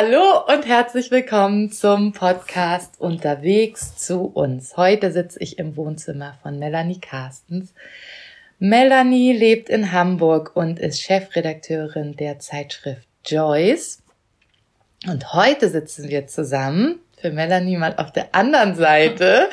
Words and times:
Hallo 0.00 0.44
und 0.46 0.64
herzlich 0.64 1.10
willkommen 1.10 1.72
zum 1.72 2.12
Podcast 2.12 3.00
Unterwegs 3.00 3.96
zu 3.96 4.26
uns. 4.26 4.76
Heute 4.76 5.10
sitze 5.10 5.40
ich 5.40 5.58
im 5.58 5.76
Wohnzimmer 5.76 6.38
von 6.40 6.56
Melanie 6.56 7.00
Carstens. 7.00 7.74
Melanie 8.60 9.32
lebt 9.32 9.68
in 9.68 9.90
Hamburg 9.90 10.54
und 10.54 10.78
ist 10.78 11.00
Chefredakteurin 11.02 12.14
der 12.14 12.38
Zeitschrift 12.38 13.08
Joyce. 13.26 14.04
Und 15.08 15.32
heute 15.32 15.68
sitzen 15.68 16.08
wir 16.08 16.28
zusammen, 16.28 17.00
für 17.20 17.32
Melanie 17.32 17.76
mal 17.76 17.96
auf 17.96 18.12
der 18.12 18.36
anderen 18.36 18.76
Seite, 18.76 19.50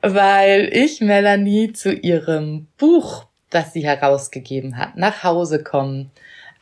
weil 0.00 0.68
ich 0.72 1.00
Melanie 1.00 1.72
zu 1.72 1.92
ihrem 1.92 2.68
Buch, 2.78 3.26
das 3.50 3.72
sie 3.72 3.84
herausgegeben 3.84 4.78
hat, 4.78 4.96
nach 4.96 5.24
Hause 5.24 5.60
kommen, 5.60 6.12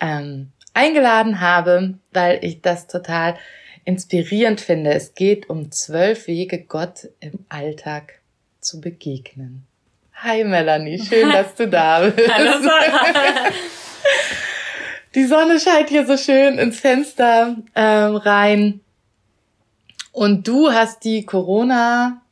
ähm, 0.01 0.53
eingeladen 0.75 1.41
habe, 1.41 1.95
weil 2.13 2.39
ich 2.43 2.61
das 2.61 2.87
total 2.87 3.37
inspirierend 3.85 4.61
finde. 4.61 4.93
Es 4.93 5.15
geht 5.15 5.49
um 5.51 5.73
zwölf 5.73 6.27
Wege, 6.27 6.63
Gott 6.63 7.09
im 7.21 7.45
Alltag 7.49 8.21
zu 8.61 8.81
begegnen. 8.81 9.67
Hi 10.15 10.45
Melanie, 10.45 10.99
schön, 10.99 11.31
dass 11.33 11.55
du 11.55 11.67
da 11.69 12.01
bist. 12.01 12.33
Hallo 12.33 12.63
Sarah. 12.63 13.51
Die 15.15 15.25
Sonne 15.25 15.59
scheint 15.59 15.89
hier 15.89 16.07
so 16.07 16.17
schön 16.17 16.59
ins 16.59 16.79
Fenster 16.79 17.57
ähm, 17.75 18.15
rein. 18.17 18.81
Und 20.13 20.47
du 20.47 20.71
hast 20.71 21.03
die 21.05 21.27
Corona-Zeit 21.27 22.23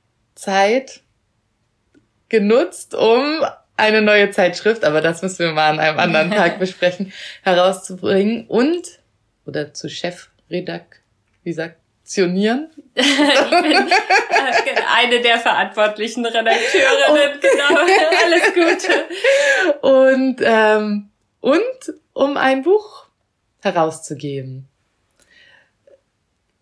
genutzt, 2.28 2.94
um 2.94 3.40
eine 3.78 4.02
neue 4.02 4.30
Zeitschrift, 4.30 4.84
aber 4.84 5.00
das 5.00 5.22
müssen 5.22 5.38
wir 5.38 5.52
mal 5.52 5.70
an 5.70 5.80
einem 5.80 5.98
anderen 5.98 6.30
Tag 6.30 6.58
besprechen, 6.60 7.12
herauszubringen 7.42 8.46
und 8.46 8.98
oder 9.46 9.72
zu 9.72 9.88
Chefredak, 9.88 11.00
wie 11.42 11.52
sagt, 11.52 11.76
Redaktionieren. 12.08 12.70
ich 12.94 13.04
bin 13.06 13.88
äh, 13.88 14.80
eine 14.96 15.20
der 15.20 15.38
verantwortlichen 15.38 16.24
Redakteurinnen, 16.24 17.34
und, 17.34 17.40
genau. 17.40 17.80
Alles 18.24 18.54
Gute. 18.54 19.86
Und, 19.86 20.36
ähm, 20.42 21.10
und 21.40 21.94
um 22.14 22.36
ein 22.38 22.62
Buch 22.62 23.06
herauszugeben. 23.60 24.68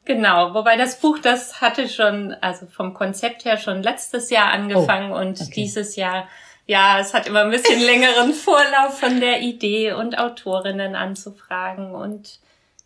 Genau, 0.04 0.54
wobei 0.54 0.76
das 0.76 1.00
Buch, 1.00 1.18
das 1.18 1.60
hatte 1.60 1.88
schon, 1.88 2.34
also 2.40 2.66
vom 2.66 2.94
Konzept 2.94 3.44
her 3.44 3.56
schon 3.56 3.82
letztes 3.82 4.30
Jahr 4.30 4.50
angefangen 4.50 5.12
oh, 5.12 5.18
und 5.18 5.54
dieses 5.56 5.96
Jahr 5.96 6.28
ja, 6.66 6.98
es 6.98 7.14
hat 7.14 7.26
immer 7.26 7.42
ein 7.42 7.50
bisschen 7.50 7.80
längeren 7.80 8.32
Vorlauf 8.32 8.98
von 8.98 9.20
der 9.20 9.40
Idee 9.40 9.92
und 9.92 10.18
Autorinnen 10.18 10.96
anzufragen 10.96 11.94
und 11.94 12.40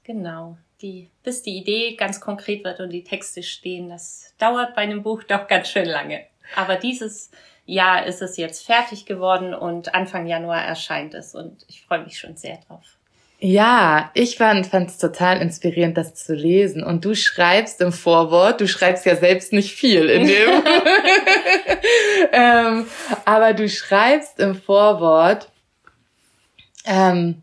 genau, 0.04 0.58
die, 0.82 1.10
bis 1.22 1.42
die 1.42 1.56
Idee 1.56 1.96
ganz 1.96 2.20
konkret 2.20 2.64
wird 2.64 2.80
und 2.80 2.90
die 2.90 3.04
Texte 3.04 3.42
stehen, 3.42 3.88
das 3.88 4.34
dauert 4.38 4.74
bei 4.74 4.82
einem 4.82 5.02
Buch 5.02 5.22
doch 5.22 5.46
ganz 5.46 5.68
schön 5.68 5.86
lange. 5.86 6.26
Aber 6.56 6.76
dieses 6.76 7.30
Jahr 7.64 8.04
ist 8.04 8.20
es 8.20 8.36
jetzt 8.36 8.66
fertig 8.66 9.06
geworden 9.06 9.54
und 9.54 9.94
Anfang 9.94 10.26
Januar 10.26 10.62
erscheint 10.62 11.14
es 11.14 11.34
und 11.34 11.64
ich 11.68 11.82
freue 11.82 12.04
mich 12.04 12.18
schon 12.18 12.36
sehr 12.36 12.58
drauf. 12.66 12.98
Ja, 13.42 14.10
ich 14.12 14.36
fand 14.36 14.66
es 14.70 14.98
total 14.98 15.40
inspirierend, 15.40 15.96
das 15.96 16.14
zu 16.14 16.34
lesen. 16.34 16.84
Und 16.84 17.06
du 17.06 17.14
schreibst 17.14 17.80
im 17.80 17.90
Vorwort, 17.90 18.60
du 18.60 18.68
schreibst 18.68 19.06
ja 19.06 19.16
selbst 19.16 19.54
nicht 19.54 19.74
viel 19.74 20.10
in 20.10 20.26
dem, 20.26 20.50
ähm, 22.32 22.86
aber 23.24 23.54
du 23.54 23.66
schreibst 23.70 24.38
im 24.40 24.54
Vorwort, 24.54 25.48
ähm, 26.84 27.40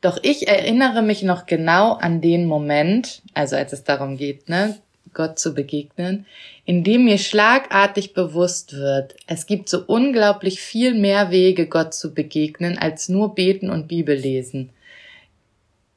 doch 0.00 0.18
ich 0.22 0.48
erinnere 0.48 1.00
mich 1.02 1.22
noch 1.22 1.46
genau 1.46 1.92
an 1.92 2.20
den 2.20 2.46
Moment, 2.46 3.22
also 3.32 3.54
als 3.54 3.72
es 3.72 3.84
darum 3.84 4.16
geht, 4.16 4.48
ne, 4.48 4.78
Gott 5.14 5.38
zu 5.38 5.54
begegnen, 5.54 6.26
in 6.64 6.82
dem 6.82 7.04
mir 7.04 7.18
schlagartig 7.18 8.14
bewusst 8.14 8.72
wird, 8.72 9.14
es 9.28 9.46
gibt 9.46 9.68
so 9.68 9.84
unglaublich 9.86 10.60
viel 10.60 10.94
mehr 10.94 11.30
Wege, 11.30 11.66
Gott 11.66 11.94
zu 11.94 12.14
begegnen, 12.14 12.78
als 12.78 13.08
nur 13.08 13.36
beten 13.36 13.70
und 13.70 13.86
Bibel 13.86 14.16
lesen 14.16 14.70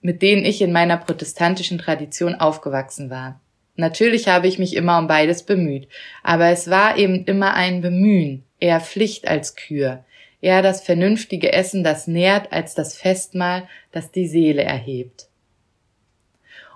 mit 0.04 0.22
denen 0.22 0.46
ich 0.46 0.62
in 0.62 0.72
meiner 0.72 0.98
protestantischen 0.98 1.80
Tradition 1.80 2.36
aufgewachsen 2.36 3.10
war. 3.10 3.40
Natürlich 3.76 4.28
habe 4.28 4.48
ich 4.48 4.60
mich 4.60 4.76
immer 4.76 5.00
um 5.00 5.08
beides 5.08 5.44
bemüht, 5.44 5.88
aber 6.22 6.50
es 6.50 6.70
war 6.70 6.98
eben 6.98 7.26
immer 7.26 7.56
ein 7.56 7.82
Bemühen, 7.82 8.44
eher 8.60 8.82
Pflicht 8.82 9.28
als 9.28 9.56
Kür, 9.56 10.04
eher 10.42 10.62
das 10.62 10.82
vernünftige 10.82 11.52
Essen, 11.54 11.84
das 11.84 12.06
nährt, 12.06 12.52
als 12.52 12.76
das 12.76 12.96
Festmahl, 12.96 13.68
das 13.92 14.12
die 14.12 14.28
Seele 14.28 14.64
erhebt. 14.64 15.30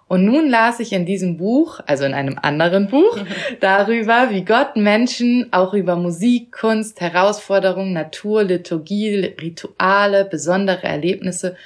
Und 0.07 0.23
nun 0.23 0.49
las 0.49 0.79
ich 0.79 0.93
in 0.93 1.05
diesem 1.05 1.35
Buch, 1.35 1.81
also 1.85 2.05
in 2.05 2.13
einem 2.13 2.39
anderen 2.41 2.87
Buch, 2.87 3.19
darüber, 3.59 4.29
wie 4.31 4.45
Gott 4.45 4.77
Menschen 4.77 5.51
auch 5.51 5.73
über 5.73 5.97
Musik, 5.97 6.53
Kunst, 6.53 7.01
Herausforderungen, 7.01 7.91
Natur, 7.91 8.43
Liturgie, 8.43 9.35
Rituale, 9.39 10.23
besondere 10.23 10.83
Erlebnisse 10.83 11.57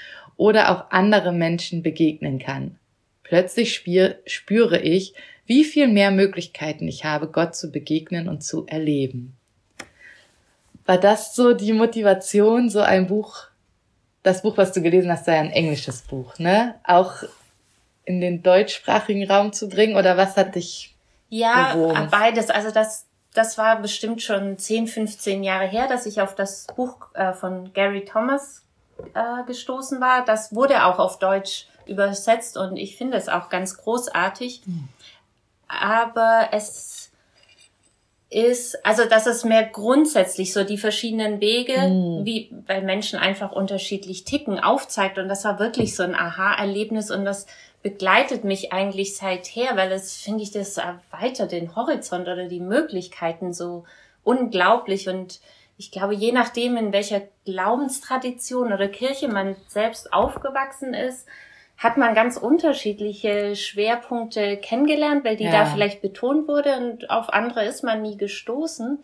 oder 0.41 0.72
auch 0.72 0.90
andere 0.90 1.31
Menschen 1.34 1.84
begegnen 1.84 2.40
kann. 2.40 2.79
Plötzlich 3.22 3.75
spüre 3.75 4.79
ich, 4.79 5.13
wie 5.46 5.63
viel 5.63 5.88
mehr 5.88 6.09
Möglichkeiten 6.09 6.88
ich 6.88 7.06
habe, 7.06 7.28
Gott 7.28 7.56
zu 7.56 7.72
begegnen 7.72 8.28
und 8.28 8.41
zu 8.41 8.66
erleben. 8.66 9.38
War 10.88 10.97
das 10.97 11.35
so 11.35 11.53
die 11.53 11.74
Motivation, 11.74 12.72
so 12.72 12.80
ein 12.80 13.06
Buch, 13.06 13.44
das 14.24 14.41
Buch, 14.41 14.57
was 14.57 14.72
du 14.72 14.81
gelesen 14.81 15.12
hast, 15.12 15.25
sei 15.25 15.40
ein 15.40 15.51
englisches 15.51 16.01
Buch, 16.01 16.40
ne? 16.40 16.74
Auch 16.85 17.18
in 18.06 18.19
den 18.19 18.41
deutschsprachigen 18.41 19.30
Raum 19.30 19.53
zu 19.53 19.69
bringen 19.69 19.96
oder 19.96 20.18
was 20.18 20.38
hat 20.38 20.56
dich 20.56 20.96
Ja, 21.30 21.74
bewogen? 21.75 22.07
beides. 22.09 22.50
Also 22.50 22.72
das, 22.72 23.06
das 23.35 23.59
war 23.59 23.80
bestimmt 23.80 24.24
schon 24.24 24.57
10, 24.57 24.88
15 24.88 25.44
Jahre 25.44 25.68
her, 25.68 25.88
dass 25.88 26.07
ich 26.07 26.19
auf 26.19 26.34
das 26.34 26.66
Buch 26.75 26.96
äh, 27.13 27.31
von 27.34 27.72
Gary 27.74 28.06
Thomas 28.06 28.60
äh, 29.13 29.44
gestoßen 29.45 30.01
war. 30.01 30.25
Das 30.25 30.56
wurde 30.56 30.85
auch 30.85 31.00
auf 31.00 31.19
Deutsch 31.19 31.67
übersetzt 31.85 32.57
und 32.57 32.78
ich 32.78 32.97
finde 32.97 33.17
es 33.17 33.29
auch 33.29 33.50
ganz 33.50 33.78
großartig. 33.78 34.62
Aber 35.67 36.50
es 36.51 37.12
ist, 38.29 38.85
also 38.85 39.06
dass 39.06 39.25
es 39.25 39.44
mehr 39.44 39.66
grundsätzlich 39.66 40.53
so 40.53 40.63
die 40.63 40.78
verschiedenen 40.78 41.41
Wege, 41.41 41.78
mhm. 41.78 42.25
wie 42.25 42.50
bei 42.66 42.81
Menschen 42.81 43.19
einfach 43.19 43.51
unterschiedlich 43.51 44.23
ticken, 44.23 44.59
aufzeigt. 44.59 45.18
Und 45.18 45.28
das 45.28 45.44
war 45.44 45.59
wirklich 45.59 45.95
so 45.95 46.03
ein 46.03 46.16
Aha-Erlebnis 46.16 47.12
und 47.12 47.25
das 47.25 47.45
begleitet 47.83 48.44
mich 48.44 48.72
eigentlich 48.72 49.18
seither, 49.18 49.75
weil 49.75 49.91
es, 49.91 50.16
finde 50.16 50.44
ich, 50.44 50.51
das 50.51 50.78
erweitert 50.78 51.51
den 51.51 51.75
Horizont 51.75 52.28
oder 52.28 52.47
die 52.47 52.59
Möglichkeiten 52.59 53.53
so 53.53 53.83
unglaublich 54.23 55.09
und 55.09 55.41
ich 55.81 55.90
glaube, 55.90 56.14
je 56.14 56.31
nachdem, 56.31 56.78
in 56.78 56.94
welcher 56.94 57.24
Glaubenstradition 57.44 58.72
oder 58.72 58.88
Kirche 58.88 59.28
man 59.28 59.56
selbst 59.68 60.13
aufgewachsen 60.13 60.94
ist, 60.94 61.28
hat 61.75 61.98
man 61.98 62.13
ganz 62.13 62.38
unterschiedliche 62.38 63.56
Schwerpunkte 63.56 64.57
kennengelernt, 64.57 65.25
weil 65.25 65.38
die 65.38 65.45
ja. 65.45 65.51
da 65.51 65.66
vielleicht 65.66 66.04
betont 66.04 66.48
wurde 66.48 66.78
und 66.78 67.10
auf 67.10 67.33
andere 67.33 67.66
ist 67.66 67.83
man 67.83 68.04
nie 68.04 68.16
gestoßen. 68.16 69.00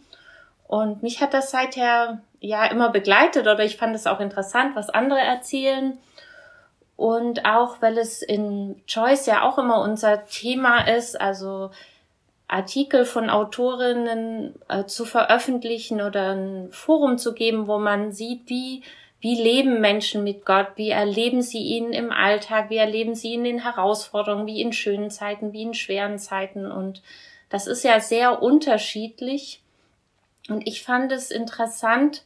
Und 0.68 1.02
mich 1.02 1.20
hat 1.20 1.34
das 1.34 1.50
seither 1.50 2.22
ja 2.42 2.68
immer 2.68 2.92
begleitet 2.92 3.48
oder 3.48 3.66
ich 3.66 3.78
fand 3.78 3.96
es 3.96 4.06
auch 4.06 4.20
interessant, 4.20 4.76
was 4.76 4.92
andere 4.92 5.20
erzählen. 5.20 5.98
Und 6.96 7.44
auch, 7.46 7.82
weil 7.82 7.98
es 7.98 8.22
in 8.22 8.84
Choice 8.86 9.26
ja 9.26 9.42
auch 9.42 9.58
immer 9.58 9.82
unser 9.82 10.26
Thema 10.26 10.82
ist, 10.82 11.20
also 11.20 11.72
Artikel 12.48 13.06
von 13.06 13.30
Autorinnen 13.30 14.56
äh, 14.70 14.86
zu 14.86 15.06
veröffentlichen 15.06 16.02
oder 16.02 16.34
ein 16.34 16.72
Forum 16.72 17.18
zu 17.18 17.34
geben, 17.34 17.68
wo 17.68 17.78
man 17.78 18.14
sieht, 18.14 18.48
wie, 18.48 18.84
wie 19.20 19.36
leben 19.36 19.82
Menschen 19.82 20.24
mit 20.24 20.46
Gott, 20.46 20.68
wie 20.76 20.90
erleben 20.90 21.42
sie 21.42 21.62
ihn 21.62 21.92
im 21.92 22.12
Alltag, 22.12 22.70
wie 22.70 22.78
erleben 22.78 23.16
sie 23.16 23.34
ihn 23.34 23.46
in 23.46 23.60
Herausforderungen, 23.60 24.48
wie 24.48 24.62
in 24.62 24.72
schönen 24.72 25.12
Zeiten, 25.12 25.52
wie 25.52 25.64
in 25.64 25.74
schweren 25.74 26.20
Zeiten. 26.20 26.72
Und 26.72 27.02
das 27.50 27.68
ist 27.68 27.84
ja 27.84 28.00
sehr 28.00 28.42
unterschiedlich. 28.42 29.62
Und 30.48 30.66
ich 30.66 30.84
fand 30.84 31.12
es 31.12 31.32
interessant, 31.32 32.24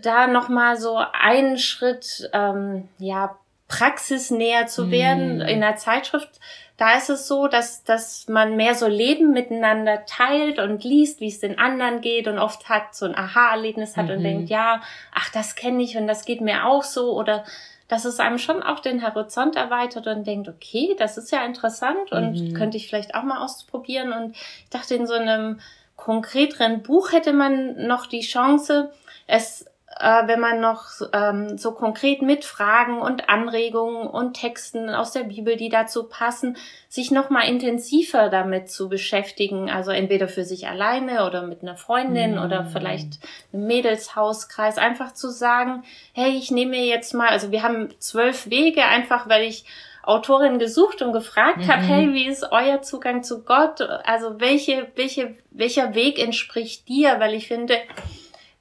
da 0.00 0.28
nochmal 0.28 0.76
so 0.76 1.00
einen 1.12 1.58
Schritt, 1.58 2.30
ähm, 2.32 2.88
ja, 2.98 3.36
praxisnäher 3.72 4.66
zu 4.66 4.90
werden. 4.90 5.38
Mm. 5.38 5.42
In 5.42 5.60
der 5.62 5.76
Zeitschrift, 5.76 6.28
da 6.76 6.96
ist 6.96 7.08
es 7.08 7.26
so, 7.26 7.48
dass, 7.48 7.84
dass 7.84 8.28
man 8.28 8.56
mehr 8.56 8.74
so 8.74 8.86
Leben 8.86 9.32
miteinander 9.32 10.04
teilt 10.04 10.58
und 10.58 10.84
liest, 10.84 11.20
wie 11.20 11.28
es 11.28 11.40
den 11.40 11.58
anderen 11.58 12.02
geht 12.02 12.28
und 12.28 12.38
oft 12.38 12.68
hat 12.68 12.94
so 12.94 13.06
ein 13.06 13.16
Aha-Erlebnis 13.16 13.96
hat 13.96 14.06
mhm. 14.06 14.12
und 14.12 14.22
denkt, 14.24 14.50
ja, 14.50 14.82
ach, 15.14 15.30
das 15.30 15.54
kenne 15.54 15.82
ich 15.82 15.96
und 15.96 16.06
das 16.06 16.26
geht 16.26 16.42
mir 16.42 16.66
auch 16.66 16.82
so 16.82 17.12
oder 17.12 17.44
dass 17.88 18.04
es 18.04 18.20
einem 18.20 18.38
schon 18.38 18.62
auch 18.62 18.80
den 18.80 19.02
Horizont 19.02 19.56
erweitert 19.56 20.06
und 20.06 20.26
denkt, 20.26 20.48
okay, 20.48 20.94
das 20.98 21.16
ist 21.16 21.30
ja 21.30 21.44
interessant 21.44 22.10
und 22.10 22.32
mhm. 22.32 22.54
könnte 22.54 22.76
ich 22.76 22.88
vielleicht 22.88 23.14
auch 23.14 23.22
mal 23.22 23.42
ausprobieren. 23.42 24.12
Und 24.12 24.36
ich 24.36 24.70
dachte, 24.70 24.94
in 24.94 25.06
so 25.06 25.14
einem 25.14 25.60
konkreteren 25.96 26.82
Buch 26.82 27.12
hätte 27.12 27.32
man 27.32 27.86
noch 27.86 28.06
die 28.06 28.20
Chance, 28.20 28.90
es 29.26 29.66
äh, 29.98 30.26
wenn 30.26 30.40
man 30.40 30.60
noch 30.60 30.84
ähm, 31.12 31.58
so 31.58 31.72
konkret 31.72 32.22
mit 32.22 32.44
Fragen 32.44 33.00
und 33.00 33.28
Anregungen 33.28 34.06
und 34.06 34.34
Texten 34.34 34.90
aus 34.90 35.12
der 35.12 35.24
Bibel, 35.24 35.56
die 35.56 35.68
dazu 35.68 36.04
passen, 36.04 36.56
sich 36.88 37.10
noch 37.10 37.30
mal 37.30 37.42
intensiver 37.42 38.28
damit 38.28 38.70
zu 38.70 38.88
beschäftigen. 38.88 39.70
Also 39.70 39.90
entweder 39.90 40.28
für 40.28 40.44
sich 40.44 40.68
alleine 40.68 41.26
oder 41.26 41.42
mit 41.42 41.62
einer 41.62 41.76
Freundin 41.76 42.32
mhm. 42.32 42.42
oder 42.42 42.64
vielleicht 42.64 43.18
einem 43.52 43.66
Mädelshauskreis. 43.66 44.78
Einfach 44.78 45.14
zu 45.14 45.30
sagen, 45.30 45.84
hey, 46.12 46.30
ich 46.36 46.50
nehme 46.50 46.78
jetzt 46.78 47.14
mal, 47.14 47.28
also 47.28 47.50
wir 47.50 47.62
haben 47.62 47.88
zwölf 47.98 48.50
Wege, 48.50 48.84
einfach 48.84 49.28
weil 49.28 49.42
ich 49.42 49.64
Autorin 50.04 50.58
gesucht 50.58 51.00
und 51.00 51.12
gefragt 51.12 51.58
mhm. 51.58 51.68
habe, 51.68 51.82
hey, 51.82 52.12
wie 52.12 52.26
ist 52.26 52.44
euer 52.50 52.82
Zugang 52.82 53.22
zu 53.22 53.44
Gott? 53.44 53.80
Also 53.80 54.40
welche, 54.40 54.88
welche, 54.96 55.36
welcher 55.50 55.94
Weg 55.94 56.18
entspricht 56.18 56.88
dir? 56.88 57.20
Weil 57.20 57.34
ich 57.34 57.46
finde, 57.46 57.76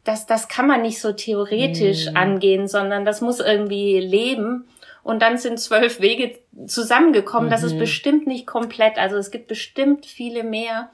das, 0.03 0.25
das 0.25 0.47
kann 0.47 0.67
man 0.67 0.81
nicht 0.81 0.99
so 0.99 1.11
theoretisch 1.11 2.09
mhm. 2.09 2.17
angehen, 2.17 2.67
sondern 2.67 3.05
das 3.05 3.21
muss 3.21 3.39
irgendwie 3.39 3.99
leben. 3.99 4.67
Und 5.03 5.21
dann 5.21 5.37
sind 5.37 5.59
zwölf 5.59 5.99
Wege 5.99 6.39
zusammengekommen. 6.67 7.47
Mhm. 7.47 7.51
Das 7.51 7.63
ist 7.63 7.73
mhm. 7.73 7.79
bestimmt 7.79 8.27
nicht 8.27 8.47
komplett. 8.47 8.97
Also 8.97 9.17
es 9.17 9.31
gibt 9.31 9.47
bestimmt 9.47 10.05
viele 10.05 10.43
mehr. 10.43 10.89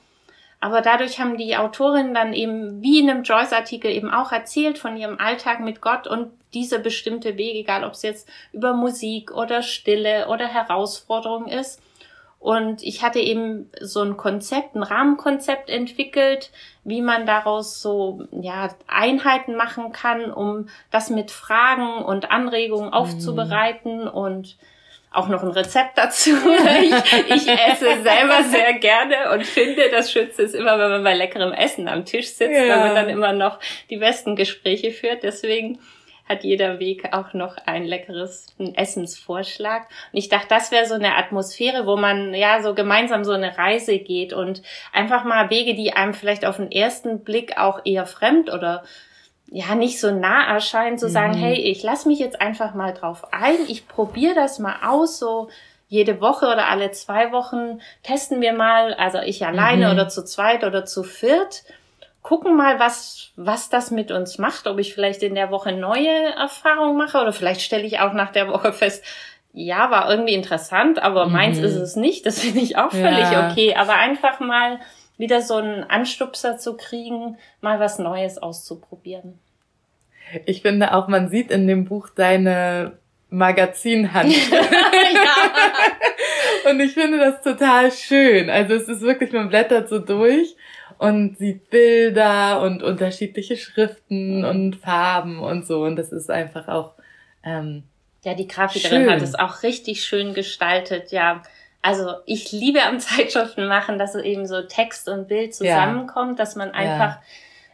Aber 0.60 0.82
dadurch 0.82 1.20
haben 1.20 1.38
die 1.38 1.56
Autorinnen 1.56 2.14
dann 2.14 2.34
eben, 2.34 2.82
wie 2.82 3.00
in 3.00 3.10
einem 3.10 3.24
Joyce-Artikel 3.24 3.92
eben 3.92 4.10
auch 4.10 4.32
erzählt 4.32 4.80
von 4.80 4.98
ihrem 4.98 5.20
Alltag 5.20 5.60
mit 5.60 5.82
Gott 5.82 6.08
und 6.08 6.32
diese 6.54 6.80
bestimmte 6.80 7.38
Wege, 7.38 7.60
egal 7.60 7.84
ob 7.84 7.94
es 7.94 8.02
jetzt 8.02 8.28
über 8.54 8.74
Musik 8.74 9.32
oder 9.32 9.62
Stille 9.62 10.28
oder 10.30 10.48
Herausforderung 10.48 11.48
ist. 11.48 11.82
Und 12.40 12.84
ich 12.84 13.04
hatte 13.04 13.20
eben 13.20 13.70
so 13.82 14.02
ein 14.02 14.16
Konzept, 14.16 14.76
ein 14.76 14.84
Rahmenkonzept 14.84 15.70
entwickelt, 15.70 16.52
wie 16.84 17.02
man 17.02 17.26
daraus 17.26 17.82
so 17.82 18.26
ja, 18.32 18.70
Einheiten 18.88 19.56
machen 19.56 19.92
kann, 19.92 20.32
um 20.32 20.70
das 20.92 21.10
mit 21.10 21.32
Fragen 21.32 22.04
und 22.04 22.32
Anregungen 22.32 22.94
aufzubereiten 22.94 24.04
mhm. 24.04 24.08
und 24.08 24.58
auch 25.12 25.30
noch 25.30 25.42
ein 25.42 25.50
Rezept 25.50 25.98
dazu. 25.98 26.30
ich, 26.82 26.94
ich 27.28 27.48
esse 27.48 28.04
selber 28.04 28.44
sehr 28.44 28.74
gerne 28.74 29.32
und 29.34 29.46
finde, 29.46 29.90
das 29.90 30.12
Schütze 30.12 30.44
ist 30.44 30.54
immer, 30.54 30.78
wenn 30.78 30.92
man 30.92 31.04
bei 31.04 31.16
leckerem 31.16 31.54
Essen 31.54 31.88
am 31.88 32.06
Tisch 32.06 32.28
sitzt, 32.28 32.52
ja. 32.52 32.70
weil 32.70 32.80
man 32.80 32.96
dann 32.96 33.10
immer 33.10 33.34
noch 33.34 33.60
die 33.90 33.98
besten 33.98 34.36
Gespräche 34.36 34.92
führt. 34.92 35.24
Deswegen 35.24 35.80
hat 36.28 36.44
jeder 36.44 36.80
Weg 36.80 37.14
auch 37.14 37.34
noch 37.34 37.58
ein 37.66 37.86
leckeres 37.86 38.48
Essensvorschlag. 38.76 39.84
Und 40.12 40.20
ich 40.20 40.30
dachte, 40.30 40.48
das 40.50 40.72
wäre 40.72 40.86
so 40.86 40.96
eine 40.96 41.16
Atmosphäre, 41.16 41.86
wo 41.86 41.96
man 41.96 42.34
ja 42.34 42.62
so 42.62 42.74
gemeinsam 42.74 43.24
so 43.24 43.32
eine 43.32 43.58
Reise 43.58 43.98
geht 44.00 44.34
und 44.34 44.62
einfach 44.94 45.24
mal 45.24 45.50
Wege, 45.50 45.76
die 45.76 45.94
einem 45.94 46.14
vielleicht 46.14 46.46
auf 46.46 46.58
den 46.58 46.72
ersten 46.72 47.24
Blick 47.24 47.58
auch 47.58 47.82
eher 47.86 48.06
fremd 48.06 48.52
oder 48.52 48.84
ja 49.50 49.76
nicht 49.76 50.00
so 50.00 50.12
nah 50.12 50.46
erscheinen, 50.46 50.98
zu 50.98 51.10
sagen, 51.10 51.38
mhm. 51.38 51.44
hey, 51.44 51.56
ich 51.56 51.82
lass 51.84 52.06
mich 52.06 52.20
jetzt 52.20 52.42
einfach 52.42 52.74
mal 52.74 52.94
drauf 52.94 53.32
ein, 53.32 53.58
ich 53.68 53.88
probiere 53.88 54.36
das 54.36 54.60
mal 54.60 54.76
aus, 54.86 55.20
so 55.20 55.50
jede 55.90 56.20
Woche 56.20 56.48
oder 56.48 56.68
alle 56.68 56.92
zwei 56.92 57.32
Wochen 57.32 57.80
testen 58.04 58.42
wir 58.42 58.52
mal, 58.52 58.94
also 58.94 59.20
ich 59.20 59.46
alleine 59.46 59.88
mhm. 59.88 59.94
oder 59.94 60.10
zu 60.10 60.26
zweit 60.26 60.66
oder 60.66 60.84
zu 60.86 61.04
viert 61.04 61.64
gucken 62.28 62.58
mal, 62.58 62.78
was, 62.78 63.32
was 63.38 63.70
das 63.70 63.90
mit 63.90 64.12
uns 64.12 64.38
macht, 64.38 64.68
ob 64.68 64.80
ich 64.80 64.94
vielleicht 64.94 65.24
in 65.24 65.34
der 65.34 65.50
Woche 65.50 65.72
neue 65.72 66.36
Erfahrungen 66.36 66.98
mache 66.98 67.22
oder 67.22 67.32
vielleicht 67.32 67.62
stelle 67.62 67.86
ich 67.86 68.02
auch 68.02 68.12
nach 68.12 68.34
der 68.34 68.50
Woche 68.50 68.74
fest, 68.74 69.02
ja, 69.54 69.90
war 69.92 70.12
irgendwie 70.12 70.34
interessant, 70.34 71.02
aber 71.02 71.28
mhm. 71.28 71.32
meins 71.32 71.60
ist 71.60 71.78
es 71.78 71.96
nicht. 71.96 72.26
Das 72.26 72.42
finde 72.42 72.60
ich 72.60 72.78
auch 72.78 72.92
völlig 72.92 73.32
ja. 73.32 73.50
okay. 73.50 73.76
Aber 73.76 73.96
einfach 73.96 74.42
mal 74.42 74.82
wieder 75.18 75.42
so 75.42 75.56
einen 75.56 75.86
Anstupser 75.86 76.58
zu 76.58 76.76
kriegen, 76.76 77.38
mal 77.62 77.80
was 77.80 77.98
Neues 77.98 78.38
auszuprobieren. 78.38 79.40
Ich 80.46 80.64
finde 80.64 80.96
auch, 80.96 81.08
man 81.08 81.30
sieht 81.30 81.50
in 81.50 81.66
dem 81.66 81.86
Buch 81.86 82.10
deine 82.14 83.00
Magazinhand. 83.30 84.36
ja. 84.52 86.70
Und 86.70 86.82
ich 86.82 86.94
finde 86.94 87.20
das 87.20 87.42
total 87.42 87.90
schön. 87.94 88.50
Also 88.50 88.74
es 88.74 88.90
ist 88.90 89.02
wirklich, 89.02 89.32
man 89.32 89.48
blättert 89.48 89.88
so 89.88 90.00
durch 90.00 90.58
und 90.98 91.38
sieht 91.38 91.70
Bilder 91.70 92.62
und 92.62 92.84
unterschiedliche 92.84 93.58
Schriften 93.58 94.46
und 94.46 94.78
Farben 94.78 95.40
und 95.40 95.66
so. 95.66 95.84
Und 95.84 95.96
das 95.96 96.12
ist 96.12 96.30
einfach 96.30 96.68
auch. 96.68 96.94
Ähm, 97.44 97.84
ja, 98.24 98.34
die 98.34 98.48
Grafikerin 98.48 99.04
schön. 99.04 99.12
hat 99.12 99.22
es 99.22 99.36
auch 99.36 99.64
richtig 99.64 100.04
schön 100.04 100.34
gestaltet, 100.34 101.12
ja. 101.12 101.44
Also 101.82 102.14
ich 102.26 102.52
liebe 102.52 102.84
am 102.84 103.00
Zeitschriften 103.00 103.68
machen, 103.68 103.98
dass 103.98 104.16
eben 104.16 104.48
so 104.48 104.62
Text 104.64 105.08
und 105.08 105.28
Bild 105.28 105.54
zusammenkommt, 105.54 106.38
ja. 106.38 106.44
dass 106.44 106.56
man 106.56 106.72
einfach 106.72 107.16
ja 107.16 107.22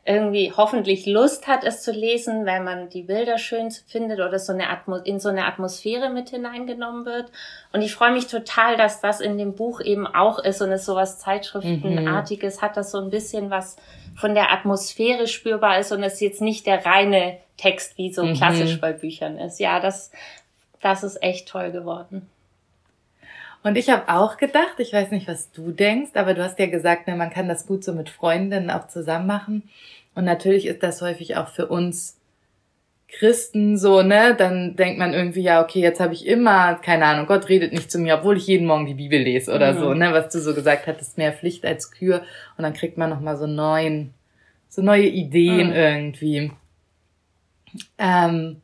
irgendwie 0.06 0.52
hoffentlich 0.56 1.06
Lust 1.06 1.48
hat, 1.48 1.64
es 1.64 1.82
zu 1.82 1.92
lesen, 1.92 2.46
weil 2.46 2.62
man 2.62 2.90
die 2.90 3.04
Bilder 3.04 3.38
schön 3.38 3.72
findet 3.72 4.20
oder 4.20 4.38
so 4.38 4.52
eine 4.52 4.70
Atmo 4.70 4.98
in 4.98 5.20
so 5.20 5.30
eine 5.30 5.46
Atmosphäre 5.46 6.10
mit 6.10 6.30
hineingenommen 6.30 7.06
wird. 7.06 7.32
Und 7.72 7.82
ich 7.82 7.96
freue 7.96 8.12
mich 8.12 8.28
total, 8.28 8.76
dass 8.76 9.00
das 9.00 9.22
in 9.22 9.38
dem 9.38 9.56
Buch 9.56 9.80
eben 9.80 10.06
auch 10.06 10.40
ist 10.40 10.62
und 10.62 10.72
es 10.72 10.86
sowas 10.86 11.20
Zeitschriftenartiges 11.20 12.58
mhm. 12.58 12.62
hat, 12.62 12.76
das 12.76 12.92
so 12.92 13.00
ein 13.00 13.12
bisschen 13.12 13.50
was 13.50 13.78
von 14.16 14.36
der 14.36 14.52
Atmosphäre 14.52 15.28
spürbar 15.28 15.80
ist 15.80 15.94
und 15.94 16.04
es 16.04 16.20
jetzt 16.20 16.42
nicht 16.42 16.66
der 16.66 16.86
reine 16.86 17.38
Text 17.56 17.98
wie 17.98 18.12
so 18.12 18.26
mhm. 18.26 18.34
klassisch 18.34 18.82
bei 18.82 18.92
Büchern 18.92 19.38
ist. 19.38 19.60
Ja, 19.60 19.80
das, 19.80 20.12
das 20.82 21.04
ist 21.04 21.24
echt 21.24 21.48
toll 21.48 21.72
geworden. 21.72 22.30
Und 23.64 23.78
ich 23.78 23.90
habe 23.90 24.10
auch 24.10 24.38
gedacht, 24.38 24.76
ich 24.80 24.92
weiß 24.92 25.12
nicht, 25.12 25.28
was 25.28 25.52
du 25.52 25.72
denkst, 25.72 26.12
aber 26.16 26.34
du 26.34 26.44
hast 26.44 26.60
ja 26.60 26.68
gesagt, 26.68 27.08
ne, 27.08 27.16
man 27.16 27.30
kann 27.30 27.48
das 27.48 27.66
gut 27.66 27.84
so 27.84 27.94
mit 27.94 28.10
Freundinnen 28.10 28.70
auch 28.70 28.88
zusammen 28.88 29.26
machen. 29.26 29.64
Und 30.16 30.26
natürlich 30.26 30.68
ist 30.68 30.84
das 30.84 31.02
häufig 31.02 31.38
auch 31.38 31.48
für 31.48 31.68
uns 31.68 32.20
Christen 33.08 33.78
so, 33.78 34.02
ne? 34.02 34.36
Dann 34.36 34.76
denkt 34.76 35.00
man 35.00 35.14
irgendwie, 35.14 35.42
ja, 35.42 35.64
okay, 35.64 35.80
jetzt 35.80 36.00
habe 36.00 36.14
ich 36.14 36.26
immer, 36.26 36.76
keine 36.76 37.06
Ahnung, 37.06 37.28
Gott 37.28 37.48
redet 37.48 37.72
nicht 37.72 37.92
zu 37.92 38.00
mir, 38.00 38.16
obwohl 38.16 38.38
ich 38.38 38.48
jeden 38.48 38.66
Morgen 38.66 38.86
die 38.86 38.96
Bibel 38.96 39.20
lese 39.20 39.54
oder 39.54 39.74
mhm. 39.74 39.80
so, 39.80 39.94
ne? 39.94 40.12
Was 40.14 40.34
du 40.34 40.40
so 40.40 40.54
gesagt 40.54 40.88
hattest, 40.88 41.18
mehr 41.18 41.32
Pflicht 41.32 41.66
als 41.66 41.92
Kür. 41.92 42.24
Und 42.58 42.64
dann 42.64 42.74
kriegt 42.74 42.98
man 42.98 43.10
nochmal 43.10 43.38
so 43.38 43.48
neuen, 43.48 44.14
so 44.68 44.82
neue 44.82 45.08
Ideen 45.08 45.70
mhm. 45.70 45.76
irgendwie. 45.76 46.52
Ähm, 47.98 48.63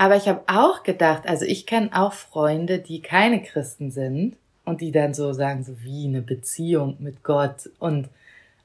aber 0.00 0.16
ich 0.16 0.28
habe 0.28 0.40
auch 0.46 0.82
gedacht, 0.82 1.28
also 1.28 1.44
ich 1.44 1.66
kenne 1.66 1.90
auch 1.92 2.14
Freunde, 2.14 2.78
die 2.78 3.02
keine 3.02 3.42
Christen 3.42 3.90
sind 3.90 4.34
und 4.64 4.80
die 4.80 4.92
dann 4.92 5.12
so 5.12 5.34
sagen, 5.34 5.62
so 5.62 5.82
wie 5.82 6.06
eine 6.06 6.22
Beziehung 6.22 6.96
mit 7.00 7.22
Gott 7.22 7.68
und 7.78 8.08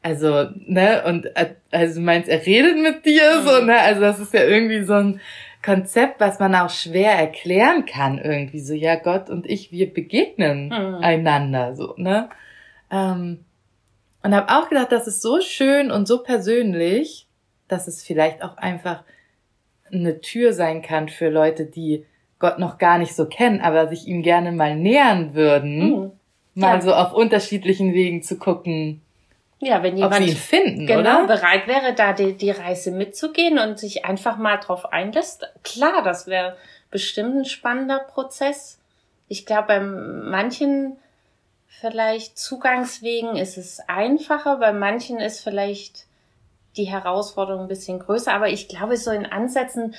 also, 0.01 0.47
ne, 0.65 1.03
und 1.05 1.27
also 1.71 1.95
du 1.95 2.05
meinst, 2.05 2.29
er 2.29 2.45
redet 2.45 2.77
mit 2.77 3.05
dir, 3.05 3.41
so, 3.41 3.59
mhm. 3.59 3.67
ne? 3.67 3.81
Also 3.81 3.99
das 3.99 4.19
ist 4.19 4.33
ja 4.33 4.45
irgendwie 4.45 4.85
so 4.85 4.93
ein 4.93 5.19
Konzept, 5.61 6.21
was 6.21 6.39
man 6.39 6.55
auch 6.55 6.69
schwer 6.69 7.11
erklären 7.11 7.85
kann, 7.85 8.17
irgendwie. 8.17 8.61
So, 8.61 8.73
ja, 8.73 8.95
Gott 8.95 9.29
und 9.29 9.45
ich, 9.45 9.73
wir 9.73 9.93
begegnen 9.93 10.67
mhm. 10.67 10.99
einander, 11.01 11.75
so, 11.75 11.95
ne? 11.97 12.29
Ähm, 12.89 13.43
und 14.23 14.33
habe 14.33 14.55
auch 14.55 14.69
gedacht, 14.69 14.93
das 14.93 15.05
ist 15.05 15.21
so 15.21 15.41
schön 15.41 15.91
und 15.91 16.07
so 16.07 16.23
persönlich, 16.23 17.27
dass 17.67 17.89
es 17.89 18.03
vielleicht 18.03 18.41
auch 18.41 18.55
einfach 18.55 19.03
eine 19.91 20.21
Tür 20.21 20.53
sein 20.53 20.81
kann 20.81 21.09
für 21.09 21.29
Leute, 21.29 21.65
die 21.65 22.05
Gott 22.39 22.59
noch 22.59 22.77
gar 22.77 22.97
nicht 22.97 23.15
so 23.15 23.25
kennen, 23.25 23.61
aber 23.61 23.87
sich 23.87 24.07
ihm 24.07 24.21
gerne 24.21 24.51
mal 24.51 24.75
nähern 24.75 25.35
würden, 25.35 25.79
mhm. 25.79 26.11
mal 26.53 26.75
ja. 26.75 26.81
so 26.81 26.93
auf 26.93 27.13
unterschiedlichen 27.13 27.93
Wegen 27.93 28.23
zu 28.23 28.37
gucken. 28.37 29.01
Ja, 29.59 29.81
wenn 29.83 29.95
jemand 29.95 30.15
ob 30.15 30.21
sie 30.21 30.29
ihn 30.31 30.35
finden, 30.37 30.85
genau, 30.85 31.23
oder? 31.23 31.27
bereit 31.27 31.67
wäre, 31.67 31.93
da 31.95 32.13
die, 32.13 32.33
die 32.33 32.51
Reise 32.51 32.91
mitzugehen 32.91 33.57
und 33.57 33.79
sich 33.79 34.05
einfach 34.05 34.37
mal 34.37 34.57
drauf 34.57 34.91
einlässt, 34.91 35.47
klar, 35.63 36.03
das 36.03 36.27
wäre 36.27 36.57
bestimmt 36.91 37.35
ein 37.35 37.45
spannender 37.45 37.99
Prozess. 37.99 38.79
Ich 39.27 39.45
glaube, 39.45 39.67
bei 39.67 39.79
manchen 39.79 40.97
vielleicht 41.67 42.37
Zugangswegen 42.37 43.37
ist 43.37 43.57
es 43.57 43.79
einfacher, 43.87 44.57
bei 44.57 44.73
manchen 44.73 45.19
ist 45.19 45.41
vielleicht 45.41 46.05
die 46.77 46.85
Herausforderung 46.85 47.63
ein 47.63 47.67
bisschen 47.67 47.99
größer. 47.99 48.33
Aber 48.33 48.49
ich 48.49 48.67
glaube, 48.67 48.97
so 48.97 49.11
in 49.11 49.25
Ansätzen, 49.25 49.95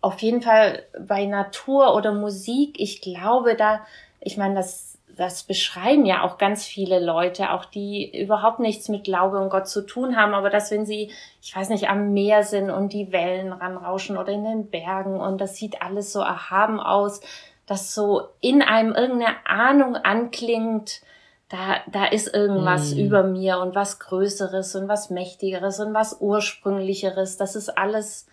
auf 0.00 0.20
jeden 0.20 0.42
Fall 0.42 0.82
bei 0.98 1.26
Natur 1.26 1.94
oder 1.94 2.12
Musik, 2.12 2.78
ich 2.78 3.00
glaube 3.00 3.54
da, 3.56 3.80
ich 4.20 4.36
meine, 4.36 4.54
das 4.54 4.92
das 5.16 5.42
beschreiben 5.42 6.06
ja 6.06 6.22
auch 6.22 6.38
ganz 6.38 6.64
viele 6.64 6.98
Leute, 6.98 7.50
auch 7.50 7.64
die 7.64 8.18
überhaupt 8.18 8.60
nichts 8.60 8.88
mit 8.88 9.04
Glaube 9.04 9.38
und 9.38 9.50
Gott 9.50 9.68
zu 9.68 9.82
tun 9.82 10.16
haben, 10.16 10.34
aber 10.34 10.50
dass 10.50 10.70
wenn 10.70 10.86
sie, 10.86 11.10
ich 11.40 11.54
weiß 11.54 11.68
nicht, 11.68 11.88
am 11.88 12.12
Meer 12.12 12.44
sind 12.44 12.70
und 12.70 12.92
die 12.92 13.12
Wellen 13.12 13.52
ranrauschen 13.52 14.16
oder 14.16 14.32
in 14.32 14.44
den 14.44 14.70
Bergen 14.70 15.20
und 15.20 15.40
das 15.40 15.56
sieht 15.56 15.82
alles 15.82 16.12
so 16.12 16.20
erhaben 16.20 16.80
aus, 16.80 17.20
dass 17.66 17.94
so 17.94 18.28
in 18.40 18.62
einem 18.62 18.92
irgendeine 18.92 19.36
Ahnung 19.46 19.96
anklingt, 19.96 21.02
da, 21.52 21.80
da 21.86 22.06
ist 22.06 22.34
irgendwas 22.34 22.94
mm. 22.94 22.98
über 22.98 23.22
mir 23.24 23.58
und 23.58 23.74
was 23.74 23.98
Größeres 23.98 24.74
und 24.74 24.88
was 24.88 25.10
Mächtigeres 25.10 25.80
und 25.80 25.92
was 25.92 26.16
Ursprünglicheres. 26.18 27.36
Das 27.36 27.56
ist 27.56 27.76
alles, 27.76 28.26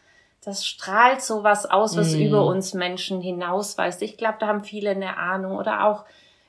das 0.46 0.66
strahlt 0.66 1.22
so 1.22 1.44
was 1.44 1.66
aus, 1.70 1.98
was 1.98 2.14
mm. 2.14 2.22
über 2.22 2.46
uns 2.46 2.74
Menschen 2.74 3.20
hinausweist. 3.20 4.02
Ich 4.04 4.16
glaube, 4.16 4.38
da 4.40 4.48
haben 4.48 4.64
viele 4.64 4.92
eine 4.92 5.18
Ahnung 5.18 5.58
oder 5.58 5.86
auch 5.86 6.06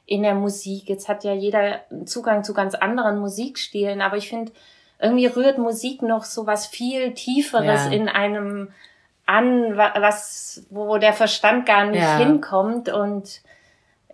in 0.06 0.22
der 0.22 0.36
Musik. 0.36 0.88
Jetzt 0.88 1.08
hat 1.08 1.24
ja 1.24 1.34
jeder 1.34 1.80
Zugang 2.04 2.44
zu 2.44 2.54
ganz 2.54 2.76
anderen 2.76 3.18
Musikstilen, 3.18 4.00
aber 4.00 4.16
ich 4.16 4.28
finde, 4.28 4.52
irgendwie 5.00 5.26
rührt 5.26 5.58
Musik 5.58 6.02
noch 6.02 6.22
so 6.22 6.46
was 6.46 6.68
viel 6.68 7.14
Tieferes 7.14 7.86
ja. 7.86 7.90
in 7.90 8.08
einem 8.08 8.68
an, 9.26 9.76
was, 9.76 10.66
wo 10.70 10.98
der 10.98 11.14
Verstand 11.14 11.66
gar 11.66 11.86
nicht 11.86 12.00
ja. 12.00 12.18
hinkommt. 12.18 12.88
Und 12.88 13.40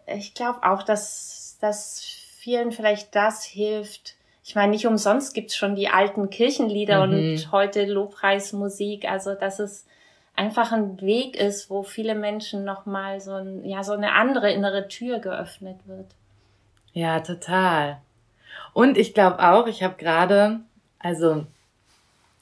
ich 0.07 0.33
glaube 0.33 0.63
auch, 0.63 0.83
dass, 0.83 1.59
dass 1.61 2.16
vielen 2.47 2.71
vielleicht 2.71 3.17
das 3.17 3.45
hilft. 3.45 4.15
Ich 4.45 4.55
meine, 4.55 4.71
nicht 4.71 4.87
umsonst 4.87 5.35
gibt's 5.35 5.57
schon 5.57 5.75
die 5.75 5.89
alten 5.89 6.31
Kirchenlieder 6.31 7.05
mhm. 7.05 7.13
und 7.13 7.51
heute 7.51 7.85
Lobpreismusik. 7.87 9.11
Also, 9.11 9.35
dass 9.35 9.59
es 9.59 9.85
einfach 10.37 10.71
ein 10.71 11.01
Weg 11.01 11.35
ist, 11.35 11.71
wo 11.71 11.83
viele 11.83 12.15
Menschen 12.15 12.65
nochmal 12.65 13.21
so, 13.21 13.33
ein, 13.33 13.65
ja, 13.65 13.83
so 13.83 13.95
eine 13.95 14.13
andere 14.13 14.53
innere 14.53 14.87
Tür 14.87 15.19
geöffnet 15.19 15.81
wird. 15.87 16.07
Ja, 16.93 17.19
total. 17.19 17.99
Und 18.73 18.97
ich 18.97 19.13
glaube 19.13 19.41
auch, 19.41 19.67
ich 19.67 19.83
habe 19.83 19.97
gerade, 19.97 20.61
also 21.01 21.47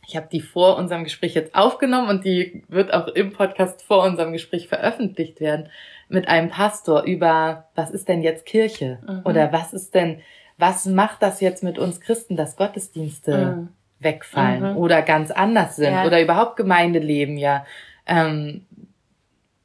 ich 0.06 0.16
habe 0.16 0.28
die 0.30 0.40
vor 0.40 0.76
unserem 0.76 1.04
Gespräch 1.04 1.34
jetzt 1.34 1.54
aufgenommen 1.54 2.08
und 2.08 2.24
die 2.24 2.62
wird 2.68 2.92
auch 2.92 3.08
im 3.08 3.32
Podcast 3.32 3.82
vor 3.82 4.04
unserem 4.04 4.32
Gespräch 4.32 4.68
veröffentlicht 4.68 5.40
werden 5.40 5.68
mit 6.08 6.28
einem 6.28 6.50
Pastor 6.50 7.02
über, 7.04 7.68
was 7.74 7.90
ist 7.90 8.08
denn 8.08 8.22
jetzt 8.22 8.46
Kirche? 8.46 8.98
Mhm. 9.06 9.22
Oder 9.24 9.52
was 9.52 9.72
ist 9.72 9.94
denn, 9.94 10.20
was 10.58 10.86
macht 10.86 11.22
das 11.22 11.40
jetzt 11.40 11.62
mit 11.62 11.78
uns 11.78 12.00
Christen, 12.00 12.36
dass 12.36 12.56
Gottesdienste 12.56 13.38
mhm 13.38 13.68
wegfallen 14.04 14.72
mhm. 14.72 14.76
oder 14.76 15.02
ganz 15.02 15.30
anders 15.32 15.76
sind 15.76 15.92
ja. 15.92 16.04
oder 16.04 16.22
überhaupt 16.22 16.56
Gemeindeleben 16.56 17.36
ja 17.36 17.66
ähm, 18.06 18.66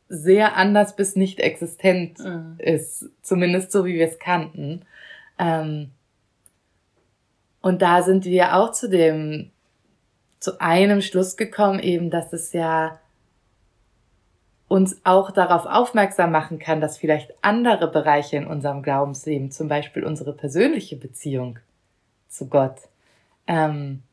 sehr 0.07 0.55
anders 0.55 0.95
bis 0.95 1.15
nicht 1.15 1.39
existent 1.39 2.17
mhm. 2.19 2.55
ist, 2.57 3.09
zumindest 3.21 3.71
so 3.71 3.85
wie 3.85 3.95
wir 3.95 4.07
es 4.07 4.17
kannten. 4.17 4.81
Ähm, 5.37 5.91
und 7.61 7.81
da 7.81 8.01
sind 8.01 8.25
wir 8.25 8.55
auch 8.55 8.71
zu 8.71 8.89
dem, 8.89 9.51
zu 10.39 10.61
einem 10.61 11.01
Schluss 11.01 11.37
gekommen, 11.37 11.79
eben, 11.79 12.09
dass 12.09 12.33
es 12.33 12.53
ja 12.53 12.99
uns 14.67 15.01
auch 15.03 15.31
darauf 15.31 15.65
aufmerksam 15.65 16.31
machen 16.31 16.59
kann, 16.59 16.79
dass 16.79 16.97
vielleicht 16.97 17.33
andere 17.41 17.89
Bereiche 17.91 18.37
in 18.37 18.47
unserem 18.47 18.83
Glaubensleben, 18.83 19.51
zum 19.51 19.67
Beispiel 19.67 20.03
unsere 20.03 20.33
persönliche 20.33 20.95
Beziehung 20.95 21.59
zu 22.27 22.47
Gott, 22.47 22.77
ähm, 23.47 24.03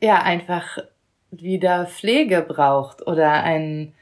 ja 0.00 0.22
einfach 0.22 0.78
wieder 1.30 1.86
Pflege 1.86 2.42
braucht 2.42 3.06
oder 3.06 3.32
ein 3.32 3.92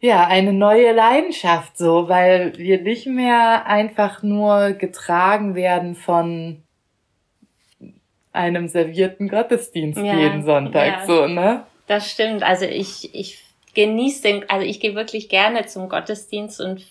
ja, 0.00 0.26
eine 0.26 0.52
neue 0.52 0.92
Leidenschaft 0.92 1.78
so, 1.78 2.08
weil 2.08 2.58
wir 2.58 2.82
nicht 2.82 3.06
mehr 3.06 3.66
einfach 3.66 4.24
nur 4.24 4.72
getragen 4.72 5.54
werden 5.54 5.94
von 5.94 6.61
einem 8.32 8.68
servierten 8.68 9.28
Gottesdienst 9.28 9.98
ja, 9.98 10.16
jeden 10.16 10.44
Sonntag, 10.44 11.00
ja. 11.00 11.06
so, 11.06 11.26
ne? 11.26 11.64
Das 11.86 12.10
stimmt. 12.10 12.42
Also 12.42 12.64
ich, 12.64 13.14
ich 13.14 13.38
genieße 13.74 14.22
den, 14.22 14.50
also 14.50 14.64
ich 14.64 14.80
gehe 14.80 14.94
wirklich 14.94 15.28
gerne 15.28 15.66
zum 15.66 15.88
Gottesdienst 15.88 16.60
und 16.60 16.82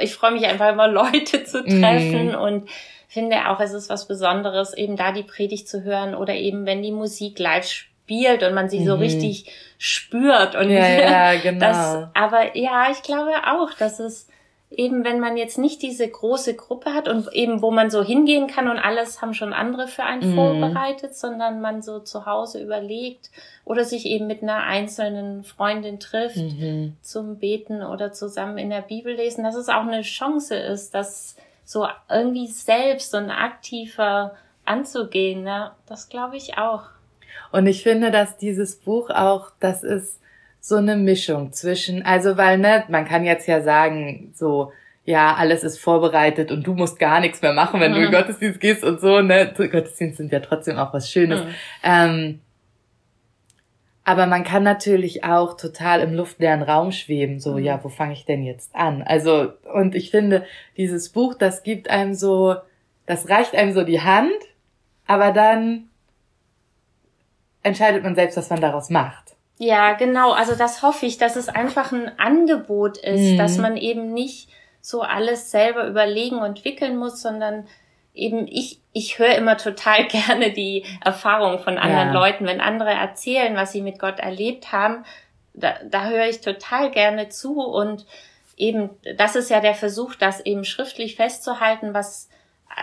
ich 0.00 0.14
freue 0.14 0.32
mich 0.32 0.46
einfach 0.46 0.72
immer 0.72 0.88
Leute 0.92 1.44
zu 1.44 1.64
treffen 1.64 2.32
mm. 2.32 2.34
und 2.34 2.68
finde 3.08 3.48
auch, 3.48 3.60
es 3.60 3.72
ist 3.72 3.90
was 3.90 4.06
Besonderes, 4.06 4.72
eben 4.72 4.96
da 4.96 5.12
die 5.12 5.24
Predigt 5.24 5.68
zu 5.68 5.82
hören 5.82 6.14
oder 6.14 6.34
eben, 6.34 6.64
wenn 6.64 6.82
die 6.82 6.92
Musik 6.92 7.38
live 7.38 7.66
spielt 7.66 8.44
und 8.44 8.54
man 8.54 8.68
sie 8.68 8.80
mhm. 8.80 8.86
so 8.86 8.94
richtig 8.94 9.50
spürt 9.78 10.54
und 10.54 10.70
ja, 10.70 10.88
ja, 10.88 11.34
genau. 11.42 11.60
das, 11.60 12.08
aber 12.14 12.56
ja, 12.56 12.88
ich 12.90 13.02
glaube 13.02 13.32
auch, 13.46 13.74
dass 13.74 13.98
es 13.98 14.28
eben, 14.70 15.04
wenn 15.04 15.18
man 15.18 15.36
jetzt 15.36 15.58
nicht 15.58 15.82
diese 15.82 16.08
große 16.08 16.54
Gruppe 16.54 16.94
hat 16.94 17.08
und 17.08 17.32
eben, 17.32 17.60
wo 17.60 17.72
man 17.72 17.90
so 17.90 18.04
hingehen 18.04 18.46
kann 18.46 18.68
und 18.68 18.78
alles 18.78 19.20
haben 19.20 19.34
schon 19.34 19.52
andere 19.52 19.88
für 19.88 20.04
einen 20.04 20.30
mhm. 20.30 20.34
vorbereitet, 20.36 21.16
sondern 21.16 21.60
man 21.60 21.82
so 21.82 21.98
zu 21.98 22.24
Hause 22.24 22.62
überlegt 22.62 23.30
oder 23.64 23.84
sich 23.84 24.06
eben 24.06 24.28
mit 24.28 24.42
einer 24.42 24.62
einzelnen 24.62 25.42
Freundin 25.42 25.98
trifft 25.98 26.36
mhm. 26.36 26.96
zum 27.02 27.38
Beten 27.38 27.82
oder 27.82 28.12
zusammen 28.12 28.58
in 28.58 28.70
der 28.70 28.82
Bibel 28.82 29.14
lesen, 29.14 29.42
dass 29.42 29.56
es 29.56 29.68
auch 29.68 29.86
eine 29.86 30.02
Chance 30.02 30.54
ist, 30.54 30.94
dass 30.94 31.36
so 31.64 31.86
irgendwie 32.08 32.46
selbst 32.46 33.14
und 33.14 33.30
aktiver 33.30 34.34
anzugehen. 34.64 35.42
Ne? 35.42 35.72
Das 35.86 36.08
glaube 36.08 36.36
ich 36.36 36.58
auch. 36.58 36.84
Und 37.50 37.66
ich 37.66 37.82
finde, 37.82 38.12
dass 38.12 38.36
dieses 38.36 38.76
Buch 38.76 39.10
auch, 39.10 39.50
das 39.58 39.82
ist 39.82 40.19
so 40.60 40.76
eine 40.76 40.96
Mischung 40.96 41.52
zwischen, 41.52 42.04
also 42.04 42.36
weil, 42.36 42.58
ne, 42.58 42.84
man 42.88 43.06
kann 43.06 43.24
jetzt 43.24 43.48
ja 43.48 43.62
sagen, 43.62 44.32
so, 44.34 44.72
ja, 45.04 45.34
alles 45.34 45.64
ist 45.64 45.78
vorbereitet 45.78 46.52
und 46.52 46.66
du 46.66 46.74
musst 46.74 46.98
gar 46.98 47.20
nichts 47.20 47.40
mehr 47.42 47.54
machen, 47.54 47.80
wenn 47.80 47.92
mhm. 47.92 47.96
du 47.96 48.02
in 48.02 48.08
mhm. 48.08 48.12
Gottesdienst 48.12 48.60
gehst 48.60 48.84
und 48.84 49.00
so, 49.00 49.20
ne? 49.22 49.52
Gottesdienst 49.56 50.18
sind 50.18 50.30
ja 50.30 50.40
trotzdem 50.40 50.78
auch 50.78 50.92
was 50.92 51.10
Schönes. 51.10 51.42
Mhm. 51.42 51.50
Ähm, 51.82 52.40
aber 54.04 54.26
man 54.26 54.44
kann 54.44 54.62
natürlich 54.62 55.24
auch 55.24 55.56
total 55.56 56.00
im 56.00 56.14
luftleeren 56.14 56.62
Raum 56.62 56.92
schweben, 56.92 57.40
so, 57.40 57.52
mhm. 57.52 57.64
ja, 57.64 57.82
wo 57.82 57.88
fange 57.88 58.12
ich 58.12 58.24
denn 58.24 58.42
jetzt 58.42 58.74
an? 58.74 59.02
Also, 59.02 59.52
und 59.72 59.94
ich 59.94 60.10
finde, 60.10 60.44
dieses 60.76 61.08
Buch, 61.08 61.34
das 61.34 61.62
gibt 61.62 61.88
einem 61.88 62.14
so, 62.14 62.56
das 63.06 63.28
reicht 63.28 63.54
einem 63.54 63.72
so 63.72 63.84
die 63.84 64.02
Hand, 64.02 64.30
aber 65.06 65.32
dann 65.32 65.88
entscheidet 67.62 68.02
man 68.02 68.14
selbst, 68.14 68.36
was 68.36 68.50
man 68.50 68.60
daraus 68.60 68.90
macht. 68.90 69.36
Ja, 69.62 69.92
genau. 69.92 70.32
Also 70.32 70.54
das 70.54 70.80
hoffe 70.80 71.04
ich, 71.04 71.18
dass 71.18 71.36
es 71.36 71.50
einfach 71.50 71.92
ein 71.92 72.18
Angebot 72.18 72.96
ist, 72.96 73.32
mhm. 73.32 73.36
dass 73.36 73.58
man 73.58 73.76
eben 73.76 74.14
nicht 74.14 74.48
so 74.80 75.02
alles 75.02 75.50
selber 75.50 75.86
überlegen 75.86 76.38
und 76.38 76.64
wickeln 76.64 76.96
muss, 76.96 77.20
sondern 77.20 77.68
eben 78.14 78.48
ich, 78.48 78.80
ich 78.94 79.18
höre 79.18 79.34
immer 79.34 79.58
total 79.58 80.06
gerne 80.08 80.50
die 80.52 80.86
Erfahrungen 81.04 81.58
von 81.58 81.76
anderen 81.76 82.08
ja. 82.08 82.14
Leuten. 82.14 82.46
Wenn 82.46 82.62
andere 82.62 82.92
erzählen, 82.92 83.54
was 83.54 83.72
sie 83.72 83.82
mit 83.82 83.98
Gott 83.98 84.18
erlebt 84.18 84.72
haben, 84.72 85.04
da, 85.52 85.74
da 85.84 86.08
höre 86.08 86.26
ich 86.26 86.40
total 86.40 86.90
gerne 86.90 87.28
zu 87.28 87.60
und 87.60 88.06
eben, 88.56 88.88
das 89.14 89.36
ist 89.36 89.50
ja 89.50 89.60
der 89.60 89.74
Versuch, 89.74 90.14
das 90.14 90.40
eben 90.40 90.64
schriftlich 90.64 91.16
festzuhalten, 91.16 91.92
was, 91.92 92.30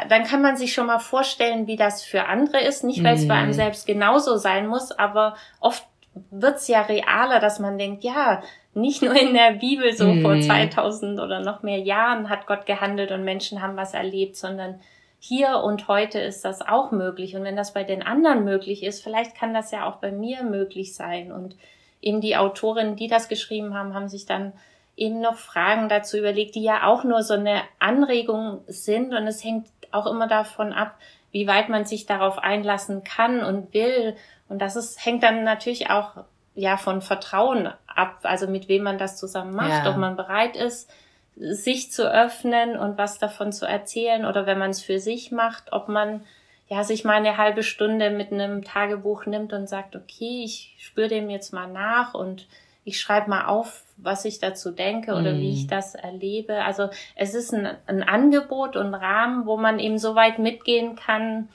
dann 0.09 0.25
kann 0.25 0.43
man 0.43 0.57
sich 0.57 0.73
schon 0.73 0.85
mal 0.85 0.99
vorstellen, 0.99 1.65
wie 1.65 1.75
das 1.75 2.03
für 2.03 2.25
andere 2.25 2.61
ist. 2.61 2.83
Nicht, 2.83 3.03
weil 3.03 3.15
es 3.15 3.27
bei 3.27 3.33
einem 3.33 3.47
mhm. 3.47 3.53
selbst 3.53 3.87
genauso 3.87 4.37
sein 4.37 4.67
muss, 4.67 4.91
aber 4.91 5.35
oft 5.59 5.83
wird's 6.31 6.67
ja 6.67 6.81
realer, 6.81 7.39
dass 7.39 7.59
man 7.59 7.77
denkt, 7.77 8.03
ja, 8.03 8.41
nicht 8.73 9.01
nur 9.01 9.15
in 9.15 9.33
der 9.33 9.53
Bibel 9.53 9.93
so 9.93 10.07
mhm. 10.07 10.21
vor 10.21 10.39
2000 10.39 11.19
oder 11.19 11.39
noch 11.39 11.63
mehr 11.63 11.79
Jahren 11.79 12.29
hat 12.29 12.47
Gott 12.47 12.65
gehandelt 12.65 13.11
und 13.11 13.23
Menschen 13.23 13.61
haben 13.61 13.77
was 13.77 13.93
erlebt, 13.93 14.35
sondern 14.35 14.79
hier 15.19 15.57
und 15.63 15.87
heute 15.87 16.19
ist 16.19 16.45
das 16.45 16.61
auch 16.61 16.91
möglich. 16.91 17.35
Und 17.35 17.43
wenn 17.43 17.55
das 17.55 17.73
bei 17.73 17.83
den 17.83 18.03
anderen 18.03 18.43
möglich 18.43 18.83
ist, 18.83 19.03
vielleicht 19.03 19.35
kann 19.35 19.53
das 19.53 19.71
ja 19.71 19.89
auch 19.89 19.95
bei 19.95 20.11
mir 20.11 20.43
möglich 20.43 20.95
sein. 20.95 21.31
Und 21.31 21.55
eben 22.01 22.21
die 22.21 22.37
Autorinnen, 22.37 22.95
die 22.95 23.07
das 23.07 23.27
geschrieben 23.27 23.73
haben, 23.73 23.93
haben 23.93 24.09
sich 24.09 24.25
dann 24.25 24.53
eben 24.95 25.19
noch 25.19 25.35
Fragen 25.35 25.89
dazu 25.89 26.17
überlegt, 26.17 26.55
die 26.55 26.63
ja 26.63 26.85
auch 26.85 27.03
nur 27.03 27.23
so 27.23 27.33
eine 27.33 27.61
Anregung 27.79 28.61
sind. 28.67 29.13
Und 29.13 29.27
es 29.27 29.43
hängt 29.43 29.67
auch 29.91 30.05
immer 30.05 30.27
davon 30.27 30.73
ab, 30.73 30.95
wie 31.31 31.47
weit 31.47 31.69
man 31.69 31.85
sich 31.85 32.05
darauf 32.05 32.39
einlassen 32.39 33.03
kann 33.03 33.43
und 33.43 33.73
will. 33.73 34.15
Und 34.49 34.59
das 34.59 34.75
ist, 34.75 35.03
hängt 35.05 35.23
dann 35.23 35.43
natürlich 35.43 35.89
auch 35.89 36.23
ja 36.55 36.77
von 36.77 37.01
Vertrauen 37.01 37.69
ab, 37.87 38.19
also 38.23 38.47
mit 38.47 38.67
wem 38.67 38.83
man 38.83 38.97
das 38.97 39.17
zusammen 39.17 39.55
macht, 39.55 39.85
ja. 39.85 39.91
ob 39.91 39.97
man 39.97 40.15
bereit 40.15 40.55
ist, 40.55 40.89
sich 41.35 41.91
zu 41.91 42.11
öffnen 42.11 42.77
und 42.77 42.97
was 42.97 43.19
davon 43.19 43.51
zu 43.51 43.65
erzählen 43.65 44.25
oder 44.25 44.45
wenn 44.45 44.57
man 44.57 44.71
es 44.71 44.81
für 44.81 44.99
sich 44.99 45.31
macht, 45.31 45.71
ob 45.71 45.87
man 45.87 46.21
ja 46.67 46.83
sich 46.83 47.05
mal 47.05 47.13
eine 47.13 47.37
halbe 47.37 47.63
Stunde 47.63 48.09
mit 48.09 48.31
einem 48.31 48.63
Tagebuch 48.63 49.25
nimmt 49.25 49.53
und 49.53 49.69
sagt, 49.69 49.95
okay, 49.95 50.43
ich 50.43 50.75
spüre 50.79 51.07
dem 51.07 51.29
jetzt 51.29 51.53
mal 51.53 51.67
nach 51.67 52.13
und 52.13 52.47
ich 52.83 52.99
schreibe 52.99 53.29
mal 53.29 53.45
auf, 53.45 53.83
was 53.97 54.25
ich 54.25 54.39
dazu 54.39 54.71
denke 54.71 55.11
oder 55.11 55.33
mm. 55.33 55.39
wie 55.39 55.51
ich 55.51 55.63
mhm. 55.65 55.69
das 55.69 55.93
erlebe. 55.93 56.63
Also 56.63 56.89
es 57.15 57.33
ist 57.33 57.53
ein, 57.53 57.75
ein 57.85 58.01
Angebot 58.01 58.75
und 58.75 58.93
Rahmen, 58.93 59.45
wo 59.45 59.57
man 59.57 59.79
eben 59.79 59.97
so 59.97 60.15
weit 60.15 60.39
mitgehen 60.39 60.95
kann, 60.95 61.49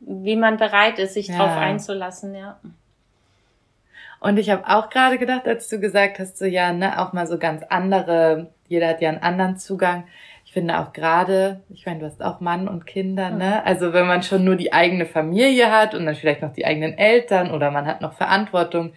wie 0.00 0.36
man 0.36 0.56
bereit 0.56 0.98
ist, 0.98 1.14
sich 1.14 1.28
ja. 1.28 1.36
drauf 1.36 1.56
einzulassen, 1.56 2.34
ja. 2.34 2.58
Und 4.20 4.36
ich 4.38 4.50
habe 4.50 4.66
auch 4.66 4.90
gerade 4.90 5.18
gedacht, 5.18 5.46
als 5.46 5.68
du 5.68 5.78
gesagt 5.78 6.18
hast, 6.18 6.38
so 6.38 6.44
ja, 6.44 6.72
ne, 6.72 7.00
auch 7.00 7.12
mal 7.12 7.26
so 7.26 7.38
ganz 7.38 7.62
andere, 7.68 8.48
jeder 8.66 8.88
hat 8.88 9.00
ja 9.00 9.10
einen 9.10 9.22
anderen 9.22 9.58
Zugang. 9.58 10.04
ich 10.44 10.52
finde 10.52 10.78
auch 10.78 10.92
gerade, 10.92 11.60
ich 11.68 11.86
meine, 11.86 12.00
du 12.00 12.06
hast 12.06 12.22
auch 12.22 12.40
Mann 12.40 12.68
und 12.68 12.86
Kinder, 12.86 13.30
ne? 13.30 13.64
Also 13.64 13.92
wenn 13.92 14.06
man 14.06 14.22
schon 14.22 14.44
nur 14.44 14.56
die 14.56 14.72
eigene 14.72 15.06
Familie 15.06 15.70
hat 15.70 15.94
und 15.94 16.06
dann 16.06 16.14
vielleicht 16.14 16.42
noch 16.42 16.52
die 16.52 16.64
eigenen 16.64 16.96
Eltern 16.96 17.50
oder 17.50 17.70
man 17.70 17.86
hat 17.86 18.00
noch 18.00 18.14
Verantwortung 18.14 18.92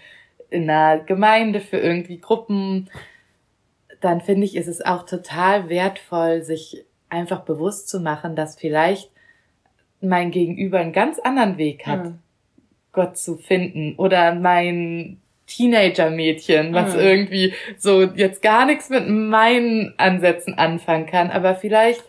in 0.50 0.70
einer 0.70 1.04
Gemeinde 1.04 1.60
für 1.60 1.78
irgendwie 1.78 2.20
Gruppen, 2.20 2.90
dann 4.00 4.22
finde 4.22 4.46
ich, 4.46 4.56
ist 4.56 4.68
es 4.68 4.84
auch 4.84 5.06
total 5.06 5.70
wertvoll, 5.70 6.42
sich 6.42 6.86
einfach 7.10 7.42
bewusst 7.42 7.90
zu 7.90 8.00
machen, 8.00 8.36
dass 8.36 8.56
vielleicht 8.56 9.12
mein 10.02 10.32
Gegenüber 10.32 10.80
einen 10.80 10.94
ganz 10.94 11.20
anderen 11.20 11.58
Weg 11.58 11.86
hat, 11.86 12.06
mhm. 12.06 12.20
Gott 12.92 13.18
zu 13.18 13.38
finden 13.38 13.96
oder 13.96 14.36
mein 14.36 15.18
Teenager-Mädchen, 15.48 16.74
was 16.74 16.94
mhm. 16.94 17.00
irgendwie 17.00 17.54
so 17.78 18.04
jetzt 18.04 18.42
gar 18.42 18.66
nichts 18.66 18.90
mit 18.90 19.08
meinen 19.08 19.94
Ansätzen 19.98 20.58
anfangen 20.58 21.06
kann, 21.06 21.30
aber 21.30 21.56
vielleicht, 21.56 22.04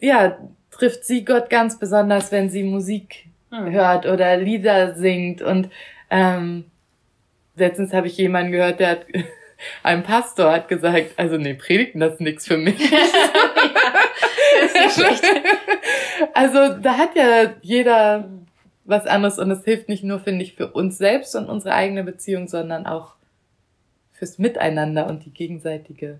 ja, 0.00 0.38
trifft 0.70 1.04
sie 1.04 1.24
Gott 1.24 1.50
ganz 1.50 1.78
besonders, 1.78 2.32
wenn 2.32 2.50
sie 2.50 2.62
Musik 2.62 3.26
mhm. 3.50 3.70
hört 3.70 4.06
oder 4.06 4.36
Lieder 4.36 4.94
singt 4.94 5.42
und 5.42 5.70
ähm, 6.10 6.64
letztens 7.56 7.92
habe 7.92 8.08
ich 8.08 8.16
jemanden 8.16 8.52
gehört, 8.52 8.80
der 8.80 8.90
hat 8.90 9.06
ein 9.82 10.02
Pastor 10.02 10.52
hat 10.52 10.68
gesagt, 10.68 11.12
also 11.16 11.36
nee, 11.36 11.54
Predigten, 11.54 12.00
das 12.00 12.14
ist 12.14 12.20
nichts 12.20 12.46
für 12.46 12.56
mich. 12.56 12.78
ja, 12.90 12.98
das 14.60 14.70
ist 14.70 14.74
nicht 14.74 14.94
schlecht. 14.94 15.24
Also 16.34 16.74
da 16.80 16.98
hat 16.98 17.16
ja 17.16 17.52
jeder 17.62 18.28
was 18.84 19.06
anderes 19.06 19.38
und 19.38 19.50
es 19.50 19.64
hilft 19.64 19.88
nicht 19.88 20.04
nur, 20.04 20.18
finde 20.18 20.44
ich, 20.44 20.54
für 20.54 20.68
uns 20.68 20.98
selbst 20.98 21.34
und 21.36 21.48
unsere 21.48 21.74
eigene 21.74 22.04
Beziehung, 22.04 22.48
sondern 22.48 22.86
auch 22.86 23.14
fürs 24.12 24.38
Miteinander 24.38 25.06
und 25.06 25.24
die 25.24 25.32
gegenseitige 25.32 26.18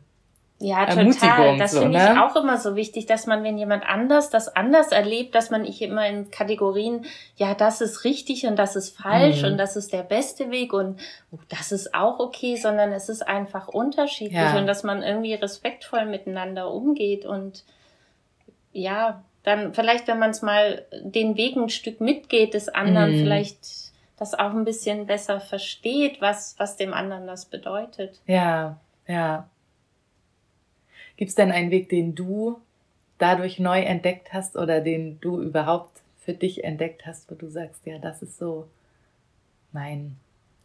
ja, 0.62 0.84
total. 0.84 1.56
Das 1.56 1.72
so, 1.72 1.80
finde 1.80 1.98
ne? 1.98 2.12
ich 2.12 2.18
auch 2.18 2.36
immer 2.36 2.58
so 2.58 2.76
wichtig, 2.76 3.06
dass 3.06 3.26
man, 3.26 3.42
wenn 3.42 3.56
jemand 3.56 3.82
anders 3.88 4.28
das 4.28 4.54
anders 4.54 4.92
erlebt, 4.92 5.34
dass 5.34 5.50
man 5.50 5.62
nicht 5.62 5.80
immer 5.80 6.06
in 6.06 6.30
Kategorien, 6.30 7.06
ja, 7.36 7.54
das 7.54 7.80
ist 7.80 8.04
richtig 8.04 8.46
und 8.46 8.56
das 8.56 8.76
ist 8.76 8.94
falsch 8.94 9.40
mhm. 9.40 9.52
und 9.52 9.58
das 9.58 9.76
ist 9.76 9.90
der 9.94 10.02
beste 10.02 10.50
Weg 10.50 10.74
und 10.74 11.00
oh, 11.32 11.38
das 11.48 11.72
ist 11.72 11.94
auch 11.94 12.18
okay, 12.18 12.56
sondern 12.56 12.92
es 12.92 13.08
ist 13.08 13.26
einfach 13.26 13.68
unterschiedlich 13.68 14.38
ja. 14.38 14.58
und 14.58 14.66
dass 14.66 14.82
man 14.82 15.02
irgendwie 15.02 15.32
respektvoll 15.32 16.04
miteinander 16.04 16.70
umgeht 16.70 17.24
und 17.24 17.64
ja, 18.72 19.24
dann 19.42 19.74
vielleicht, 19.74 20.06
wenn 20.08 20.18
man 20.18 20.30
es 20.30 20.42
mal 20.42 20.84
den 21.02 21.36
Weg 21.36 21.56
ein 21.56 21.70
Stück 21.70 22.00
mitgeht 22.00 22.54
des 22.54 22.68
anderen, 22.68 23.12
mhm. 23.12 23.22
vielleicht 23.22 23.90
das 24.18 24.34
auch 24.34 24.50
ein 24.50 24.64
bisschen 24.64 25.06
besser 25.06 25.40
versteht, 25.40 26.20
was, 26.20 26.54
was 26.58 26.76
dem 26.76 26.92
anderen 26.92 27.26
das 27.26 27.46
bedeutet. 27.46 28.20
Ja, 28.26 28.78
ja. 29.06 29.48
Gibt 31.16 31.30
es 31.30 31.34
denn 31.34 31.50
einen 31.50 31.70
Weg, 31.70 31.88
den 31.88 32.14
du 32.14 32.60
dadurch 33.16 33.58
neu 33.58 33.80
entdeckt 33.80 34.32
hast 34.32 34.56
oder 34.56 34.80
den 34.80 35.20
du 35.20 35.40
überhaupt 35.40 36.02
für 36.18 36.34
dich 36.34 36.64
entdeckt 36.64 37.06
hast, 37.06 37.30
wo 37.30 37.34
du 37.34 37.48
sagst, 37.48 37.86
ja, 37.86 37.98
das 37.98 38.22
ist 38.22 38.38
so 38.38 38.68
mein 39.72 40.16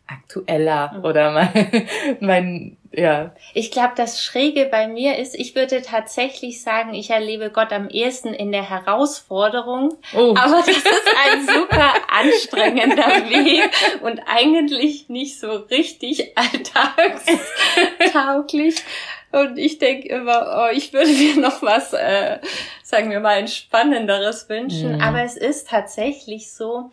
aktueller 0.07 0.93
mhm. 0.93 1.05
oder 1.05 1.31
mein, 1.31 1.87
mein, 2.19 2.77
ja. 2.91 3.33
Ich 3.53 3.71
glaube, 3.71 3.93
das 3.95 4.21
Schräge 4.23 4.65
bei 4.65 4.87
mir 4.87 5.17
ist, 5.17 5.33
ich 5.35 5.55
würde 5.55 5.81
tatsächlich 5.81 6.61
sagen, 6.61 6.93
ich 6.93 7.09
erlebe 7.09 7.49
Gott 7.49 7.73
am 7.73 7.89
ehesten 7.89 8.33
in 8.33 8.51
der 8.51 8.69
Herausforderung. 8.69 9.95
Oh. 10.15 10.35
Aber 10.37 10.57
das 10.57 10.77
ist 10.77 11.09
ein 11.27 11.47
super 11.47 11.93
anstrengender 12.09 13.05
Weg 13.29 13.71
und 14.01 14.21
eigentlich 14.27 15.09
nicht 15.09 15.39
so 15.39 15.51
richtig 15.51 16.37
alltagstauglich. 16.37 18.83
Und 19.31 19.57
ich 19.57 19.79
denke 19.79 20.07
immer, 20.07 20.69
oh, 20.69 20.73
ich 20.73 20.93
würde 20.93 21.11
mir 21.11 21.35
noch 21.37 21.61
was, 21.61 21.91
äh, 21.93 22.39
sagen 22.83 23.09
wir 23.09 23.19
mal, 23.19 23.39
entspannenderes 23.39 24.47
wünschen. 24.47 24.95
Mhm. 24.95 25.01
Aber 25.01 25.23
es 25.23 25.35
ist 25.35 25.67
tatsächlich 25.67 26.53
so, 26.53 26.91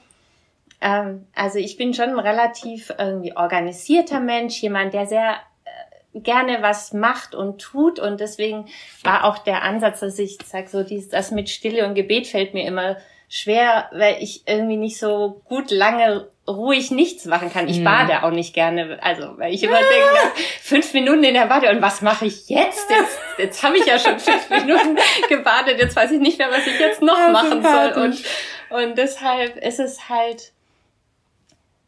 ähm, 0.82 1.26
also 1.34 1.58
ich 1.58 1.76
bin 1.76 1.94
schon 1.94 2.10
ein 2.10 2.18
relativ 2.18 2.92
irgendwie 2.98 3.36
organisierter 3.36 4.20
Mensch, 4.20 4.60
jemand, 4.60 4.92
der 4.92 5.06
sehr 5.06 5.36
äh, 5.64 6.20
gerne 6.20 6.59
was 6.61 6.92
macht 6.92 7.35
und 7.35 7.61
tut 7.61 8.00
und 8.00 8.20
deswegen 8.20 8.66
war 9.04 9.24
auch 9.24 9.38
der 9.38 9.62
Ansatz, 9.62 10.00
dass 10.00 10.18
ich 10.18 10.38
sage 10.44 10.68
so, 10.68 10.83
dies, 10.83 11.09
das 11.09 11.30
mit 11.30 11.48
Stille 11.48 11.87
und 11.87 11.94
Gebet 11.94 12.26
fällt 12.26 12.52
mir 12.52 12.66
immer 12.66 12.96
schwer, 13.28 13.88
weil 13.92 14.16
ich 14.20 14.42
irgendwie 14.46 14.76
nicht 14.76 14.98
so 14.98 15.40
gut 15.44 15.70
lange 15.70 16.28
ruhig 16.48 16.90
nichts 16.90 17.24
machen 17.26 17.52
kann. 17.52 17.68
Ich 17.68 17.78
mhm. 17.78 17.85
bade 17.85 18.24
auch 18.24 18.33
nicht 18.33 18.52
gerne, 18.52 18.98
also 19.00 19.38
weil 19.38 19.54
ich 19.54 19.62
immer 19.62 19.78
denke, 19.78 20.18
fünf 20.61 20.92
Minuten 20.92 21.22
in 21.22 21.35
der 21.35 21.46
Bade 21.46 21.70
und 21.70 21.80
was 21.80 22.02
mache 22.02 22.26
ich 22.26 22.48
jetzt? 22.48 22.90
Jetzt, 22.90 23.18
jetzt 23.38 23.62
habe 23.62 23.78
ich 23.78 23.87
ja 23.87 24.00
schon 24.00 24.18
fünf 24.18 24.50
Minuten 24.50 24.98
gebadet, 25.28 25.78
jetzt 25.78 25.94
weiß 25.94 26.11
ich 26.11 26.20
nicht 26.20 26.38
mehr, 26.38 26.50
was 26.50 26.66
ich 26.66 26.78
jetzt 26.80 27.00
noch 27.00 27.30
machen 27.30 27.62
soll. 27.62 28.02
Und, 28.02 28.24
und 28.70 28.98
deshalb 28.98 29.57
ist 29.59 29.78
es 29.78 30.09
halt 30.09 30.52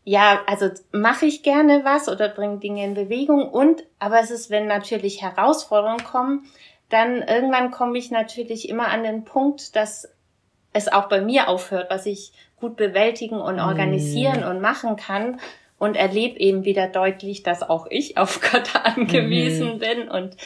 ja, 0.05 0.43
also 0.47 0.69
mache 0.93 1.27
ich 1.27 1.43
gerne 1.43 1.85
was 1.85 2.09
oder 2.09 2.29
bringe 2.29 2.59
Dinge 2.59 2.85
in 2.85 2.95
Bewegung 2.95 3.49
und, 3.49 3.85
aber 3.99 4.21
es 4.21 4.31
ist, 4.31 4.51
wenn 4.51 4.67
natürlich 4.67 5.23
Herausforderungen 5.23 6.05
kommen, 6.05 6.47
dann 6.91 7.23
irgendwann 7.23 7.71
komme 7.71 7.99
ich 7.99 8.11
natürlich 8.11 8.69
immer 8.69 8.89
an 8.89 9.03
den 9.03 9.25
Punkt, 9.25 9.75
dass 9.75 10.09
es 10.75 10.93
auch 10.93 11.09
bei 11.09 11.23
mir 11.23 11.49
aufhört, 11.49 11.91
was 11.91 12.05
ich 12.05 12.33
gut 12.61 12.77
bewältigen 12.77 13.41
und 13.41 13.61
organisieren 13.61 14.41
mm. 14.41 14.51
und 14.51 14.61
machen 14.61 14.97
kann 14.97 15.41
und 15.79 15.97
erlebe 15.97 16.39
eben 16.39 16.65
wieder 16.65 16.89
deutlich, 16.89 17.43
dass 17.43 17.63
auch 17.63 17.87
ich 17.89 18.19
auf 18.19 18.41
Gott 18.41 18.75
angewiesen 18.77 19.77
mm. 19.77 19.79
bin 19.79 20.09
und 20.09 20.37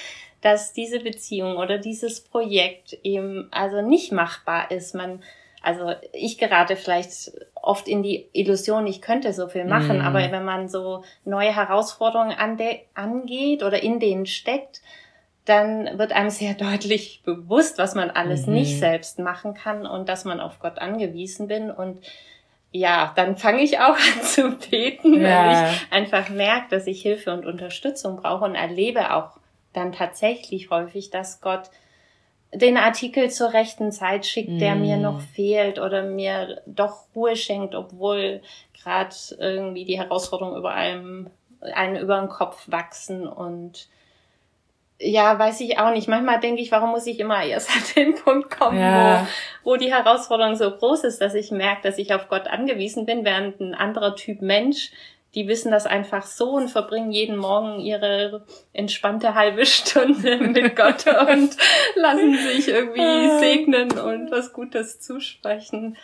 dass 0.40 0.72
diese 0.72 1.00
Beziehung 1.00 1.56
oder 1.56 1.78
dieses 1.78 2.20
Projekt 2.20 2.96
eben 3.02 3.48
also 3.50 3.82
nicht 3.82 4.12
machbar 4.12 4.70
ist. 4.70 4.94
Man 4.94 5.22
also 5.62 5.92
ich 6.12 6.38
gerate 6.38 6.76
vielleicht 6.76 7.32
oft 7.54 7.88
in 7.88 8.02
die 8.02 8.28
Illusion, 8.32 8.86
ich 8.86 9.02
könnte 9.02 9.32
so 9.32 9.48
viel 9.48 9.64
machen, 9.64 9.98
mm. 9.98 10.02
aber 10.02 10.30
wenn 10.30 10.44
man 10.44 10.68
so 10.68 11.04
neue 11.24 11.54
Herausforderungen 11.54 12.36
angeht 12.94 13.62
oder 13.62 13.82
in 13.82 13.98
denen 13.98 14.26
steckt, 14.26 14.80
dann 15.44 15.98
wird 15.98 16.12
einem 16.12 16.30
sehr 16.30 16.54
deutlich 16.54 17.22
bewusst, 17.24 17.78
was 17.78 17.94
man 17.94 18.10
alles 18.10 18.46
mhm. 18.46 18.54
nicht 18.54 18.78
selbst 18.78 19.18
machen 19.18 19.54
kann 19.54 19.86
und 19.86 20.08
dass 20.08 20.24
man 20.24 20.40
auf 20.40 20.60
Gott 20.60 20.78
angewiesen 20.78 21.48
bin 21.48 21.70
und 21.70 22.00
ja, 22.70 23.12
dann 23.16 23.38
fange 23.38 23.62
ich 23.62 23.78
auch 23.78 23.96
an 24.16 24.22
zu 24.22 24.50
beten, 24.70 25.20
ja. 25.20 25.46
weil 25.46 25.72
ich 25.72 25.92
einfach 25.92 26.28
merke, 26.28 26.66
dass 26.70 26.86
ich 26.86 27.02
Hilfe 27.02 27.32
und 27.32 27.46
Unterstützung 27.46 28.16
brauche 28.16 28.44
und 28.44 28.54
erlebe 28.54 29.14
auch 29.14 29.38
dann 29.72 29.92
tatsächlich 29.92 30.70
häufig, 30.70 31.10
dass 31.10 31.40
Gott 31.40 31.70
den 32.52 32.76
Artikel 32.76 33.30
zur 33.30 33.52
rechten 33.52 33.92
Zeit 33.92 34.24
schickt, 34.24 34.50
mm. 34.50 34.58
der 34.58 34.74
mir 34.74 34.96
mm. 34.96 35.02
noch 35.02 35.20
fehlt 35.20 35.78
oder 35.78 36.02
mir 36.02 36.62
doch 36.66 37.04
Ruhe 37.14 37.36
schenkt, 37.36 37.74
obwohl 37.74 38.40
gerade 38.82 39.14
irgendwie 39.38 39.84
die 39.84 39.98
Herausforderungen 39.98 40.56
über 40.56 40.72
einem, 40.72 41.30
einen 41.60 41.96
über 41.96 42.18
den 42.18 42.28
Kopf 42.28 42.64
wachsen 42.66 43.28
und 43.28 43.88
ja, 45.00 45.38
weiß 45.38 45.60
ich 45.60 45.78
auch 45.78 45.92
nicht. 45.92 46.08
Manchmal 46.08 46.40
denke 46.40 46.60
ich, 46.60 46.72
warum 46.72 46.90
muss 46.90 47.06
ich 47.06 47.20
immer 47.20 47.44
erst 47.44 47.70
an 47.76 47.82
den 47.96 48.14
Punkt 48.14 48.50
kommen, 48.50 48.80
ja. 48.80 49.26
wo, 49.62 49.72
wo 49.72 49.76
die 49.76 49.92
Herausforderung 49.92 50.56
so 50.56 50.70
groß 50.70 51.04
ist, 51.04 51.20
dass 51.20 51.34
ich 51.34 51.50
merke, 51.50 51.82
dass 51.82 51.98
ich 51.98 52.14
auf 52.14 52.28
Gott 52.28 52.48
angewiesen 52.48 53.06
bin, 53.06 53.24
während 53.24 53.60
ein 53.60 53.74
anderer 53.74 54.16
Typ 54.16 54.42
Mensch 54.42 54.90
die 55.34 55.46
wissen 55.46 55.70
das 55.70 55.86
einfach 55.86 56.26
so 56.26 56.50
und 56.50 56.68
verbringen 56.68 57.12
jeden 57.12 57.36
Morgen 57.36 57.80
ihre 57.80 58.44
entspannte 58.72 59.34
halbe 59.34 59.66
Stunde 59.66 60.36
mit 60.38 60.74
Gott 60.74 61.06
und 61.06 61.56
lassen 61.96 62.36
sich 62.38 62.68
irgendwie 62.68 63.00
ah. 63.00 63.38
segnen 63.38 63.92
und 63.98 64.30
was 64.30 64.52
Gutes 64.52 65.00
zusprechen. 65.00 65.96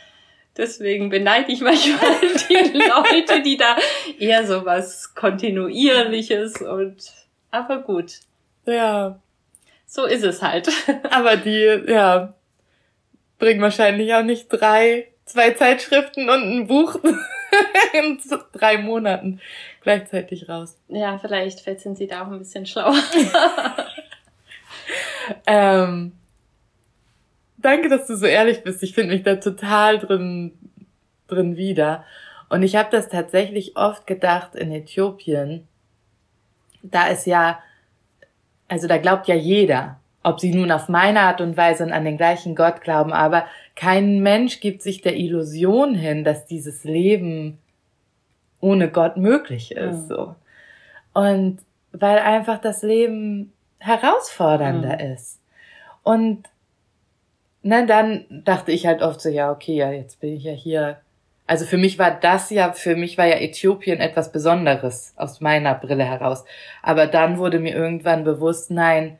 Deswegen 0.56 1.08
beneide 1.08 1.50
ich 1.50 1.62
manchmal 1.62 2.14
die 2.48 2.78
Leute, 2.78 3.42
die 3.42 3.56
da 3.56 3.76
eher 4.18 4.46
so 4.46 4.64
was 4.64 5.14
Kontinuierliches 5.14 6.62
und, 6.62 7.12
aber 7.50 7.78
gut. 7.78 8.20
Ja. 8.66 9.18
So 9.86 10.04
ist 10.06 10.24
es 10.24 10.42
halt. 10.42 10.68
Aber 11.10 11.36
die, 11.36 11.82
ja, 11.86 12.34
bringen 13.38 13.60
wahrscheinlich 13.60 14.12
auch 14.14 14.22
nicht 14.22 14.48
drei, 14.48 15.08
zwei 15.24 15.52
Zeitschriften 15.52 16.28
und 16.28 16.42
ein 16.42 16.66
Buch 16.66 16.96
in 17.92 18.20
drei 18.52 18.78
Monaten 18.78 19.40
gleichzeitig 19.82 20.48
raus. 20.48 20.76
Ja, 20.88 21.18
vielleicht, 21.18 21.60
vielleicht 21.60 21.80
sind 21.80 21.98
sie 21.98 22.06
da 22.06 22.22
auch 22.22 22.30
ein 22.30 22.38
bisschen 22.38 22.66
schlauer. 22.66 22.96
ähm, 25.46 26.12
danke, 27.58 27.88
dass 27.88 28.06
du 28.06 28.16
so 28.16 28.26
ehrlich 28.26 28.62
bist. 28.62 28.82
Ich 28.82 28.94
finde 28.94 29.14
mich 29.14 29.22
da 29.22 29.36
total 29.36 29.98
drin, 29.98 30.52
drin 31.28 31.56
wieder. 31.56 32.04
Und 32.48 32.62
ich 32.62 32.76
habe 32.76 32.88
das 32.90 33.08
tatsächlich 33.08 33.76
oft 33.76 34.06
gedacht 34.06 34.54
in 34.54 34.72
Äthiopien. 34.72 35.66
Da 36.82 37.08
ist 37.08 37.26
ja, 37.26 37.58
also 38.68 38.86
da 38.86 38.98
glaubt 38.98 39.26
ja 39.26 39.34
jeder, 39.34 39.98
ob 40.22 40.40
sie 40.40 40.54
nun 40.54 40.70
auf 40.70 40.88
meine 40.88 41.20
Art 41.20 41.40
und 41.40 41.56
Weise 41.56 41.84
und 41.84 41.92
an 41.92 42.04
den 42.04 42.16
gleichen 42.16 42.54
Gott 42.54 42.80
glauben, 42.80 43.12
aber 43.12 43.46
kein 43.76 44.20
Mensch 44.20 44.60
gibt 44.60 44.82
sich 44.82 45.00
der 45.00 45.16
Illusion 45.16 45.94
hin, 45.94 46.24
dass 46.24 46.46
dieses 46.46 46.84
Leben 46.84 47.58
ohne 48.60 48.88
Gott 48.88 49.16
möglich 49.16 49.72
ist, 49.72 50.04
mhm. 50.04 50.08
so. 50.08 50.34
Und 51.12 51.58
weil 51.92 52.18
einfach 52.18 52.60
das 52.60 52.82
Leben 52.82 53.52
herausfordernder 53.78 54.94
mhm. 54.94 55.12
ist. 55.12 55.40
Und 56.02 56.48
na, 57.62 57.84
dann 57.86 58.26
dachte 58.28 58.72
ich 58.72 58.86
halt 58.86 59.02
oft 59.02 59.20
so, 59.20 59.28
ja, 59.28 59.50
okay, 59.50 59.76
ja, 59.76 59.90
jetzt 59.90 60.20
bin 60.20 60.36
ich 60.36 60.44
ja 60.44 60.52
hier. 60.52 60.98
Also 61.46 61.66
für 61.66 61.76
mich 61.76 61.98
war 61.98 62.10
das 62.10 62.50
ja, 62.50 62.72
für 62.72 62.96
mich 62.96 63.18
war 63.18 63.26
ja 63.26 63.36
Äthiopien 63.36 64.00
etwas 64.00 64.32
Besonderes 64.32 65.14
aus 65.16 65.40
meiner 65.40 65.74
Brille 65.74 66.04
heraus. 66.04 66.44
Aber 66.82 67.06
dann 67.06 67.38
wurde 67.38 67.58
mir 67.58 67.74
irgendwann 67.74 68.24
bewusst, 68.24 68.70
nein, 68.70 69.18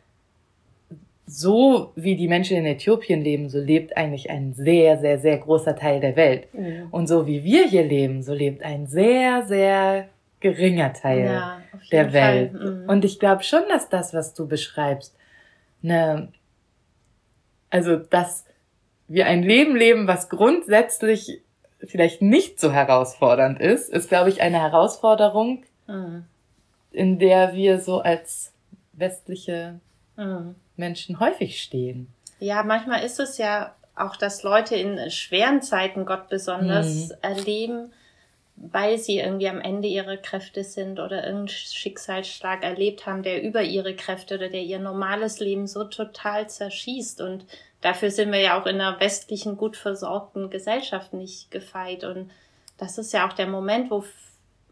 so 1.26 1.92
wie 1.96 2.16
die 2.16 2.28
Menschen 2.28 2.56
in 2.56 2.66
Äthiopien 2.66 3.22
leben, 3.22 3.48
so 3.48 3.58
lebt 3.58 3.96
eigentlich 3.96 4.30
ein 4.30 4.52
sehr, 4.52 4.98
sehr, 4.98 5.18
sehr 5.18 5.38
großer 5.38 5.74
Teil 5.74 6.00
der 6.00 6.16
Welt. 6.16 6.52
Mhm. 6.52 6.88
Und 6.90 7.06
so 7.06 7.26
wie 7.26 7.44
wir 7.44 7.66
hier 7.66 7.84
leben, 7.84 8.22
so 8.22 8.34
lebt 8.34 8.62
ein 8.62 8.86
sehr, 8.86 9.44
sehr 9.44 10.08
geringer 10.40 10.92
Teil 10.92 11.24
ja, 11.24 11.62
der 11.90 12.12
Welt. 12.12 12.52
Mhm. 12.52 12.84
Und 12.88 13.04
ich 13.04 13.18
glaube 13.18 13.42
schon, 13.42 13.62
dass 13.70 13.88
das, 13.88 14.12
was 14.12 14.34
du 14.34 14.46
beschreibst, 14.46 15.16
eine, 15.82 16.28
also 17.70 17.96
dass 17.96 18.44
wir 19.08 19.26
ein 19.26 19.42
Leben 19.42 19.76
leben, 19.76 20.06
was 20.06 20.28
grundsätzlich 20.28 21.40
vielleicht 21.82 22.20
nicht 22.22 22.60
so 22.60 22.72
herausfordernd 22.72 23.60
ist, 23.60 23.90
ist, 23.90 24.08
glaube 24.08 24.28
ich, 24.28 24.42
eine 24.42 24.60
Herausforderung, 24.60 25.64
mhm. 25.86 26.24
in 26.92 27.18
der 27.18 27.54
wir 27.54 27.80
so 27.80 28.00
als 28.00 28.52
westliche 28.92 29.80
mhm. 30.16 30.54
Menschen 30.76 31.20
häufig 31.20 31.62
stehen. 31.62 32.08
Ja, 32.38 32.62
manchmal 32.62 33.04
ist 33.04 33.20
es 33.20 33.38
ja 33.38 33.74
auch, 33.96 34.16
dass 34.16 34.42
Leute 34.42 34.74
in 34.76 35.10
schweren 35.10 35.62
Zeiten 35.62 36.04
Gott 36.04 36.28
besonders 36.28 37.08
mhm. 37.08 37.14
erleben, 37.22 37.92
weil 38.56 38.98
sie 38.98 39.18
irgendwie 39.18 39.48
am 39.48 39.60
Ende 39.60 39.88
ihrer 39.88 40.16
Kräfte 40.16 40.62
sind 40.62 41.00
oder 41.00 41.24
irgendeinen 41.24 41.48
Schicksalsschlag 41.48 42.62
erlebt 42.62 43.06
haben, 43.06 43.22
der 43.22 43.42
über 43.42 43.62
ihre 43.62 43.94
Kräfte 43.94 44.36
oder 44.36 44.48
der 44.48 44.62
ihr 44.62 44.78
normales 44.78 45.40
Leben 45.40 45.66
so 45.66 45.84
total 45.84 46.48
zerschießt. 46.48 47.20
Und 47.20 47.46
dafür 47.80 48.10
sind 48.10 48.32
wir 48.32 48.40
ja 48.40 48.60
auch 48.60 48.66
in 48.66 48.80
einer 48.80 49.00
westlichen, 49.00 49.56
gut 49.56 49.76
versorgten 49.76 50.50
Gesellschaft 50.50 51.14
nicht 51.14 51.50
gefeit. 51.50 52.04
Und 52.04 52.30
das 52.78 52.98
ist 52.98 53.12
ja 53.12 53.28
auch 53.28 53.32
der 53.32 53.48
Moment, 53.48 53.90
wo 53.90 54.04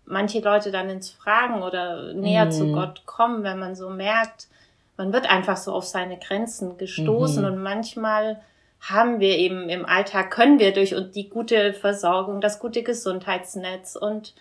manche 0.04 0.40
Leute 0.40 0.70
dann 0.70 0.90
ins 0.90 1.10
Fragen 1.10 1.62
oder 1.62 2.12
näher 2.12 2.46
mhm. 2.46 2.52
zu 2.52 2.72
Gott 2.72 3.04
kommen, 3.06 3.42
wenn 3.42 3.58
man 3.58 3.74
so 3.74 3.90
merkt, 3.90 4.46
man 4.96 5.12
wird 5.12 5.30
einfach 5.30 5.56
so 5.56 5.72
auf 5.72 5.84
seine 5.84 6.18
Grenzen 6.18 6.78
gestoßen 6.78 7.44
mhm. 7.44 7.50
und 7.50 7.62
manchmal 7.62 8.40
haben 8.80 9.20
wir 9.20 9.38
eben 9.38 9.68
im 9.68 9.86
Alltag, 9.86 10.30
können 10.30 10.58
wir 10.58 10.72
durch 10.72 10.94
die 11.14 11.28
gute 11.28 11.72
Versorgung, 11.72 12.40
das 12.40 12.58
gute 12.58 12.82
Gesundheitsnetz 12.82 13.96
und 13.96 14.34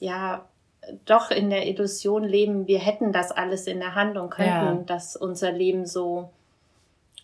ja, 0.00 0.46
doch 1.04 1.30
in 1.30 1.50
der 1.50 1.66
Illusion 1.66 2.24
leben, 2.24 2.66
wir 2.66 2.78
hätten 2.78 3.12
das 3.12 3.32
alles 3.32 3.66
in 3.66 3.80
der 3.80 3.94
Hand 3.94 4.16
und 4.16 4.30
könnten 4.30 4.50
ja. 4.50 4.82
das 4.86 5.16
unser 5.16 5.52
Leben 5.52 5.84
so. 5.84 6.30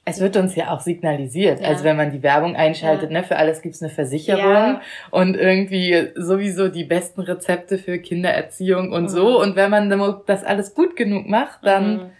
Es 0.04 0.20
wird 0.20 0.36
uns 0.36 0.56
ja 0.56 0.72
auch 0.72 0.80
signalisiert. 0.80 1.60
Ja. 1.60 1.68
Also 1.68 1.84
wenn 1.84 1.96
man 1.96 2.10
die 2.10 2.24
Werbung 2.24 2.56
einschaltet, 2.56 3.12
ja. 3.12 3.20
ne, 3.20 3.24
für 3.24 3.36
alles 3.36 3.62
gibt's 3.62 3.80
eine 3.80 3.90
Versicherung 3.90 4.80
und 5.10 5.36
irgendwie 5.36 6.10
sowieso 6.16 6.68
die 6.68 6.84
besten 6.84 7.20
Rezepte 7.20 7.78
für 7.78 7.98
Kindererziehung 7.98 8.92
und 8.92 9.04
mhm. 9.04 9.08
so. 9.08 9.40
Und 9.40 9.54
wenn 9.54 9.70
man 9.70 9.88
das 10.26 10.42
alles 10.42 10.74
gut 10.74 10.96
genug 10.96 11.28
macht, 11.28 11.64
dann 11.64 11.94
mhm. 11.94 12.10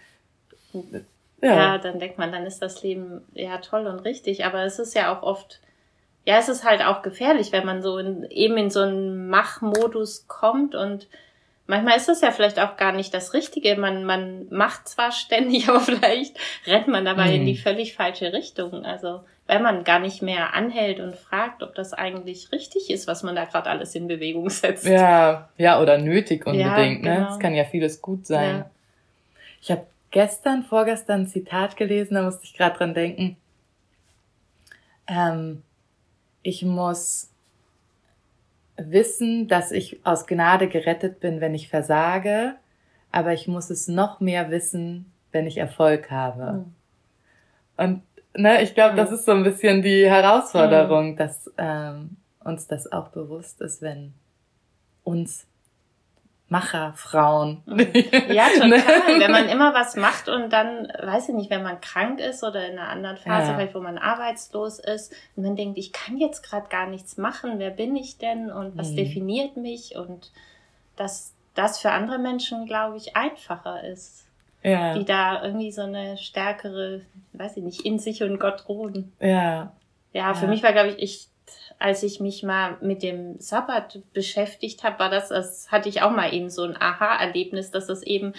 Ja. 1.41 1.55
ja, 1.55 1.77
dann 1.77 1.99
denkt 1.99 2.17
man, 2.17 2.31
dann 2.31 2.45
ist 2.45 2.61
das 2.61 2.83
Leben 2.83 3.21
ja 3.33 3.57
toll 3.57 3.87
und 3.87 3.99
richtig. 3.99 4.45
Aber 4.45 4.63
es 4.63 4.79
ist 4.79 4.95
ja 4.95 5.13
auch 5.13 5.23
oft, 5.23 5.59
ja, 6.25 6.37
es 6.37 6.47
ist 6.47 6.63
halt 6.63 6.81
auch 6.81 7.01
gefährlich, 7.01 7.51
wenn 7.51 7.65
man 7.65 7.81
so 7.81 7.97
in, 7.97 8.23
eben 8.29 8.57
in 8.57 8.69
so 8.69 8.81
einen 8.81 9.27
Machmodus 9.27 10.27
kommt 10.27 10.73
und 10.73 11.07
manchmal 11.67 11.97
ist 11.97 12.09
es 12.09 12.21
ja 12.21 12.31
vielleicht 12.31 12.59
auch 12.59 12.77
gar 12.77 12.91
nicht 12.91 13.13
das 13.13 13.33
Richtige. 13.33 13.75
Man, 13.75 14.05
man 14.05 14.47
macht 14.49 14.87
zwar 14.87 15.11
ständig, 15.11 15.67
aber 15.69 15.79
vielleicht 15.79 16.37
rennt 16.65 16.87
man 16.87 17.05
dabei 17.05 17.27
mhm. 17.27 17.35
in 17.35 17.45
die 17.45 17.57
völlig 17.57 17.93
falsche 17.93 18.33
Richtung. 18.33 18.85
Also, 18.85 19.21
weil 19.47 19.59
man 19.59 19.83
gar 19.83 19.99
nicht 19.99 20.21
mehr 20.21 20.53
anhält 20.53 20.99
und 20.99 21.15
fragt, 21.15 21.63
ob 21.63 21.75
das 21.75 21.93
eigentlich 21.93 22.51
richtig 22.51 22.89
ist, 22.89 23.07
was 23.07 23.23
man 23.23 23.35
da 23.35 23.45
gerade 23.45 23.69
alles 23.69 23.93
in 23.95 24.07
Bewegung 24.07 24.49
setzt. 24.49 24.85
Ja, 24.85 25.49
ja, 25.57 25.81
oder 25.81 25.97
nötig 25.97 26.45
unbedingt, 26.45 27.03
ja, 27.05 27.15
genau. 27.15 27.27
ne? 27.27 27.27
Es 27.31 27.39
kann 27.39 27.53
ja 27.53 27.65
vieles 27.65 28.01
gut 28.01 28.25
sein. 28.25 28.59
Ja. 28.59 28.69
Ich 29.61 29.71
habe 29.71 29.85
gestern, 30.13 30.63
vorgestern 30.63 31.21
ein 31.21 31.27
Zitat 31.27 31.75
gelesen, 31.75 32.13
da 32.13 32.23
musste 32.23 32.45
ich 32.45 32.53
gerade 32.53 32.77
dran 32.77 32.93
denken. 32.93 33.35
Ähm, 35.07 35.63
ich 36.43 36.63
muss 36.63 37.31
wissen, 38.77 39.49
dass 39.49 39.71
ich 39.71 40.05
aus 40.05 40.25
Gnade 40.25 40.69
gerettet 40.69 41.19
bin, 41.19 41.41
wenn 41.41 41.53
ich 41.53 41.67
versage, 41.67 42.55
aber 43.11 43.33
ich 43.33 43.47
muss 43.47 43.69
es 43.69 43.87
noch 43.87 44.19
mehr 44.21 44.49
wissen, 44.49 45.11
wenn 45.31 45.47
ich 45.47 45.57
Erfolg 45.57 46.09
habe. 46.09 46.53
Mhm. 46.53 46.75
Und 47.75 48.03
ne, 48.35 48.61
ich 48.61 48.75
glaube, 48.75 48.93
mhm. 48.93 48.97
das 48.97 49.11
ist 49.11 49.25
so 49.25 49.31
ein 49.31 49.43
bisschen 49.43 49.81
die 49.81 50.09
Herausforderung, 50.09 51.11
mhm. 51.11 51.17
dass 51.17 51.51
ähm, 51.57 52.17
uns 52.43 52.67
das 52.67 52.91
auch 52.91 53.09
bewusst 53.09 53.61
ist, 53.61 53.81
wenn 53.81 54.13
uns 55.03 55.47
Macherfrauen. 56.53 57.63
Ja, 58.29 58.45
total. 58.53 59.19
wenn 59.19 59.31
man 59.31 59.49
immer 59.49 59.73
was 59.73 59.95
macht 59.95 60.29
und 60.29 60.53
dann, 60.53 60.87
weiß 61.01 61.29
ich 61.29 61.35
nicht, 61.35 61.49
wenn 61.49 61.63
man 61.63 61.81
krank 61.81 62.19
ist 62.19 62.43
oder 62.43 62.67
in 62.67 62.77
einer 62.77 62.89
anderen 62.89 63.17
Phase, 63.17 63.47
ja. 63.47 63.55
vielleicht 63.55 63.73
wo 63.73 63.79
man 63.79 63.97
arbeitslos 63.97 64.77
ist 64.77 65.11
und 65.35 65.43
man 65.43 65.55
denkt, 65.55 65.79
ich 65.79 65.91
kann 65.91 66.19
jetzt 66.19 66.43
gerade 66.43 66.69
gar 66.69 66.85
nichts 66.85 67.17
machen, 67.17 67.57
wer 67.57 67.71
bin 67.71 67.95
ich 67.95 68.19
denn 68.19 68.51
und 68.51 68.77
was 68.77 68.91
mhm. 68.91 68.97
definiert 68.97 69.57
mich 69.57 69.95
und 69.95 70.31
dass 70.95 71.33
das 71.55 71.79
für 71.79 71.89
andere 71.89 72.19
Menschen, 72.19 72.67
glaube 72.67 72.97
ich, 72.97 73.17
einfacher 73.17 73.83
ist. 73.83 74.27
Ja. 74.61 74.93
Die 74.93 75.05
da 75.05 75.43
irgendwie 75.43 75.71
so 75.71 75.81
eine 75.81 76.17
stärkere, 76.17 77.01
weiß 77.33 77.57
ich 77.57 77.63
nicht, 77.63 77.81
in 77.83 77.97
sich 77.97 78.21
und 78.21 78.39
Gott 78.39 78.69
ruhen. 78.69 79.11
Ja. 79.19 79.73
Ja, 80.13 80.35
für 80.35 80.45
ja. 80.45 80.51
mich 80.51 80.61
war, 80.61 80.71
glaube 80.71 80.89
ich, 80.89 80.99
ich 80.99 81.27
als 81.79 82.03
ich 82.03 82.19
mich 82.19 82.43
mal 82.43 82.77
mit 82.81 83.03
dem 83.03 83.39
Sabbat 83.39 83.99
beschäftigt 84.13 84.83
habe, 84.83 84.99
war 84.99 85.09
das, 85.09 85.29
das 85.29 85.71
hatte 85.71 85.89
ich 85.89 86.01
auch 86.01 86.11
mal 86.11 86.33
eben 86.33 86.49
so 86.49 86.63
ein 86.63 86.79
Aha-Erlebnis, 86.79 87.71
dass 87.71 87.87
das 87.87 88.03
eben 88.03 88.33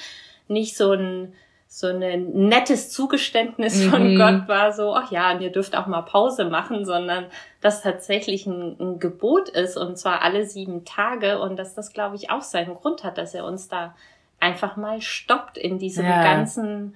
nicht 0.49 0.77
so 0.77 0.93
ein 0.93 1.33
so 1.67 1.89
ein 1.89 2.31
nettes 2.31 2.91
Zugeständnis 2.91 3.85
mhm. 3.85 3.91
von 3.91 4.17
Gott 4.17 4.47
war, 4.47 4.73
so, 4.73 4.95
ach 4.95 5.11
ja, 5.11 5.33
und 5.33 5.41
ihr 5.41 5.51
dürft 5.51 5.77
auch 5.77 5.89
mal 5.89 6.03
Pause 6.03 6.45
machen, 6.45 6.85
sondern 6.85 7.27
das 7.61 7.83
tatsächlich 7.83 8.47
ein, 8.47 8.77
ein 8.79 8.99
Gebot 9.01 9.49
ist 9.49 9.77
und 9.77 9.99
zwar 9.99 10.23
alle 10.23 10.47
sieben 10.47 10.85
Tage 10.85 11.41
und 11.41 11.57
dass 11.57 11.75
das, 11.75 11.93
glaube 11.93 12.15
ich, 12.15 12.31
auch 12.31 12.43
seinen 12.43 12.77
Grund 12.77 13.03
hat, 13.03 13.19
dass 13.19 13.35
er 13.35 13.45
uns 13.45 13.69
da 13.69 13.97
einfach 14.39 14.77
mal 14.77 15.01
stoppt 15.01 15.59
in 15.59 15.81
diesem 15.81 16.05
ja. 16.05 16.23
ganzen 16.23 16.95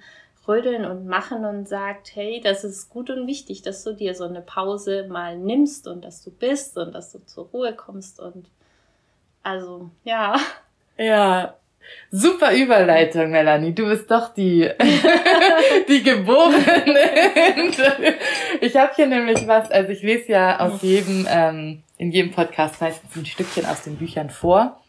Rödeln 0.49 0.83
und 0.85 1.05
Machen 1.05 1.45
und 1.45 1.69
sagt, 1.69 2.15
hey, 2.15 2.41
das 2.43 2.63
ist 2.63 2.89
gut 2.89 3.09
und 3.09 3.27
wichtig, 3.27 3.61
dass 3.61 3.83
du 3.83 3.93
dir 3.93 4.15
so 4.15 4.25
eine 4.25 4.41
Pause 4.41 5.07
mal 5.07 5.37
nimmst 5.37 5.87
und 5.87 6.03
dass 6.03 6.23
du 6.23 6.31
bist 6.31 6.77
und 6.77 6.93
dass 6.93 7.11
du 7.11 7.23
zur 7.25 7.45
Ruhe 7.45 7.73
kommst 7.73 8.19
und 8.19 8.49
also, 9.43 9.89
ja. 10.03 10.37
Ja, 10.97 11.55
Super 12.11 12.53
Überleitung, 12.53 13.31
Melanie. 13.31 13.73
Du 13.73 13.85
bist 13.85 14.09
doch 14.09 14.33
die, 14.33 14.61
die 15.87 16.03
Geborene. 16.03 16.59
ich 18.61 18.75
habe 18.75 18.93
hier 18.95 19.07
nämlich 19.07 19.47
was, 19.47 19.69
also 19.71 19.91
ich 19.91 20.01
lese 20.01 20.31
ja 20.31 20.59
aus 20.59 20.81
jedem, 20.81 21.27
ähm, 21.29 21.83
in 21.97 22.11
jedem 22.11 22.31
Podcast 22.31 22.81
meistens 22.81 23.15
ein 23.15 23.25
Stückchen 23.25 23.65
aus 23.65 23.83
den 23.83 23.97
Büchern 23.97 24.29
vor. 24.29 24.81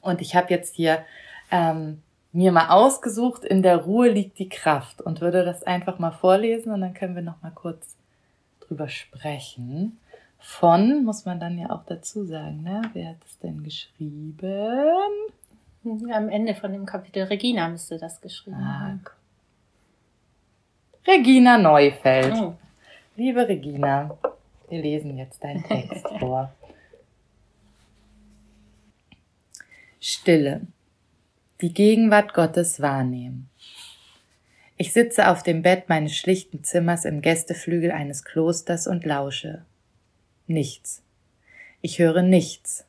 Und 0.00 0.20
ich 0.20 0.34
habe 0.34 0.50
jetzt 0.50 0.74
hier 0.74 1.04
ähm, 1.50 2.02
mir 2.38 2.52
mal 2.52 2.68
ausgesucht, 2.68 3.44
in 3.44 3.62
der 3.64 3.78
Ruhe 3.78 4.08
liegt 4.08 4.38
die 4.38 4.48
Kraft 4.48 5.02
und 5.02 5.20
würde 5.20 5.44
das 5.44 5.64
einfach 5.64 5.98
mal 5.98 6.12
vorlesen 6.12 6.72
und 6.72 6.80
dann 6.80 6.94
können 6.94 7.16
wir 7.16 7.22
noch 7.22 7.42
mal 7.42 7.50
kurz 7.50 7.96
drüber 8.60 8.88
sprechen. 8.88 9.98
Von, 10.38 11.04
muss 11.04 11.24
man 11.24 11.40
dann 11.40 11.58
ja 11.58 11.70
auch 11.70 11.84
dazu 11.84 12.24
sagen, 12.24 12.62
ne? 12.62 12.82
Wer 12.92 13.08
hat 13.08 13.24
es 13.26 13.40
denn 13.40 13.64
geschrieben? 13.64 15.08
Am 16.12 16.28
Ende 16.28 16.54
von 16.54 16.72
dem 16.72 16.86
Kapitel 16.86 17.24
Regina 17.24 17.68
müsste 17.68 17.98
das 17.98 18.20
geschrieben 18.20 18.56
ah. 18.56 18.96
Regina 21.08 21.58
Neufeld. 21.58 22.34
Oh. 22.34 22.54
Liebe 23.16 23.48
Regina, 23.48 24.16
wir 24.68 24.80
lesen 24.80 25.18
jetzt 25.18 25.42
deinen 25.42 25.64
Text 25.64 26.06
vor. 26.20 26.52
Stille 29.98 30.60
die 31.60 31.74
Gegenwart 31.74 32.34
Gottes 32.34 32.80
wahrnehmen. 32.80 33.50
Ich 34.76 34.92
sitze 34.92 35.28
auf 35.28 35.42
dem 35.42 35.62
Bett 35.62 35.88
meines 35.88 36.16
schlichten 36.16 36.62
Zimmers 36.62 37.04
im 37.04 37.20
Gästeflügel 37.20 37.90
eines 37.90 38.22
Klosters 38.24 38.86
und 38.86 39.04
lausche. 39.04 39.64
Nichts. 40.46 41.02
Ich 41.80 41.98
höre 41.98 42.22
nichts. 42.22 42.84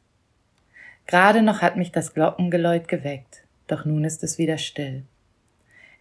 Gerade 1.07 1.41
noch 1.41 1.63
hat 1.63 1.77
mich 1.77 1.91
das 1.91 2.13
Glockengeläut 2.13 2.87
geweckt, 2.87 3.41
doch 3.65 3.85
nun 3.85 4.03
ist 4.03 4.23
es 4.23 4.37
wieder 4.37 4.59
still. 4.59 5.01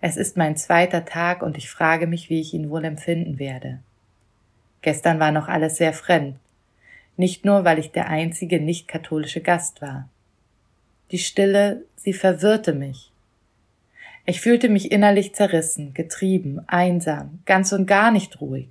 Es 0.03 0.19
ist 0.19 0.37
mein 0.37 0.59
zweiter 0.59 1.07
Tag 1.07 1.41
und 1.41 1.57
ich 1.57 1.71
frage 1.71 2.07
mich, 2.07 2.29
wie 2.29 2.43
ich 2.43 2.53
ihn 2.53 2.69
wohl 2.69 2.85
empfinden 2.85 3.39
werde. 3.39 3.79
Gestern 4.83 5.19
war 5.19 5.33
noch 5.33 5.49
alles 5.49 5.79
sehr 5.79 5.95
fremd, 5.95 6.37
nicht 7.17 7.47
nur, 7.47 7.65
weil 7.65 7.79
ich 7.79 7.93
der 7.93 8.09
einzige 8.09 8.61
nicht 8.61 8.89
katholische 8.89 9.41
Gast 9.41 9.81
war. 9.81 10.11
Die 11.11 11.19
Stille, 11.19 11.85
sie 11.97 12.13
verwirrte 12.13 12.75
mich. 12.75 13.13
Ich 14.27 14.43
fühlte 14.43 14.69
mich 14.69 14.93
innerlich 14.93 15.35
zerrissen, 15.35 15.95
getrieben, 15.95 16.61
einsam, 16.67 17.39
ganz 17.47 17.73
und 17.73 17.87
gar 17.87 18.11
nicht 18.11 18.43
ruhig. 18.43 18.69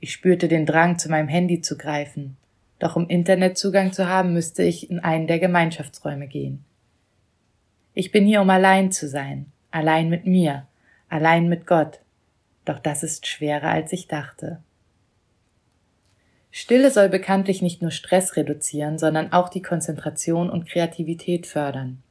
Ich 0.00 0.12
spürte 0.12 0.48
den 0.48 0.66
Drang, 0.66 0.98
zu 0.98 1.08
meinem 1.08 1.28
Handy 1.28 1.60
zu 1.60 1.78
greifen, 1.78 2.36
doch 2.80 2.96
um 2.96 3.08
Internetzugang 3.08 3.92
zu 3.92 4.08
haben, 4.08 4.32
müsste 4.32 4.64
ich 4.64 4.90
in 4.90 4.98
einen 4.98 5.28
der 5.28 5.38
Gemeinschaftsräume 5.38 6.26
gehen. 6.26 6.64
Ich 7.94 8.10
bin 8.10 8.26
hier, 8.26 8.42
um 8.42 8.50
allein 8.50 8.90
zu 8.90 9.08
sein, 9.08 9.46
allein 9.70 10.08
mit 10.08 10.26
mir, 10.26 10.66
allein 11.08 11.48
mit 11.48 11.66
Gott, 11.66 12.00
doch 12.64 12.80
das 12.80 13.04
ist 13.04 13.28
schwerer, 13.28 13.70
als 13.70 13.92
ich 13.92 14.08
dachte. 14.08 14.58
Stille 16.60 16.90
soll 16.90 17.08
bekanntlich 17.08 17.62
nicht 17.62 17.82
nur 17.82 17.92
Stress 17.92 18.34
reduzieren, 18.34 18.98
sondern 18.98 19.32
auch 19.32 19.48
die 19.48 19.62
Konzentration 19.62 20.50
und 20.50 20.68
Kreativität 20.68 21.46
fördern. 21.46 22.02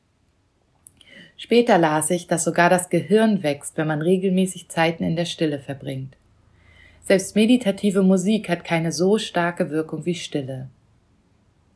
Später 1.36 1.78
las 1.78 2.10
ich, 2.12 2.28
dass 2.28 2.46
sogar 2.46 2.70
das 2.70 2.88
Gehirn 2.88 3.44
wächst, 3.44 3.76
wenn 3.76 3.88
man 3.88 4.02
regelmäßig 4.02 4.70
Zeiten 4.70 5.04
in 5.04 5.18
der 5.18 5.26
Stille 5.26 5.60
verbringt. 5.60 6.16
Selbst 7.04 7.36
meditative 7.36 8.04
Musik 8.04 8.48
hat 8.48 8.64
keine 8.64 8.94
so 8.94 9.18
starke 9.18 9.70
Wirkung 9.70 10.06
wie 10.06 10.16
Stille. 10.16 10.70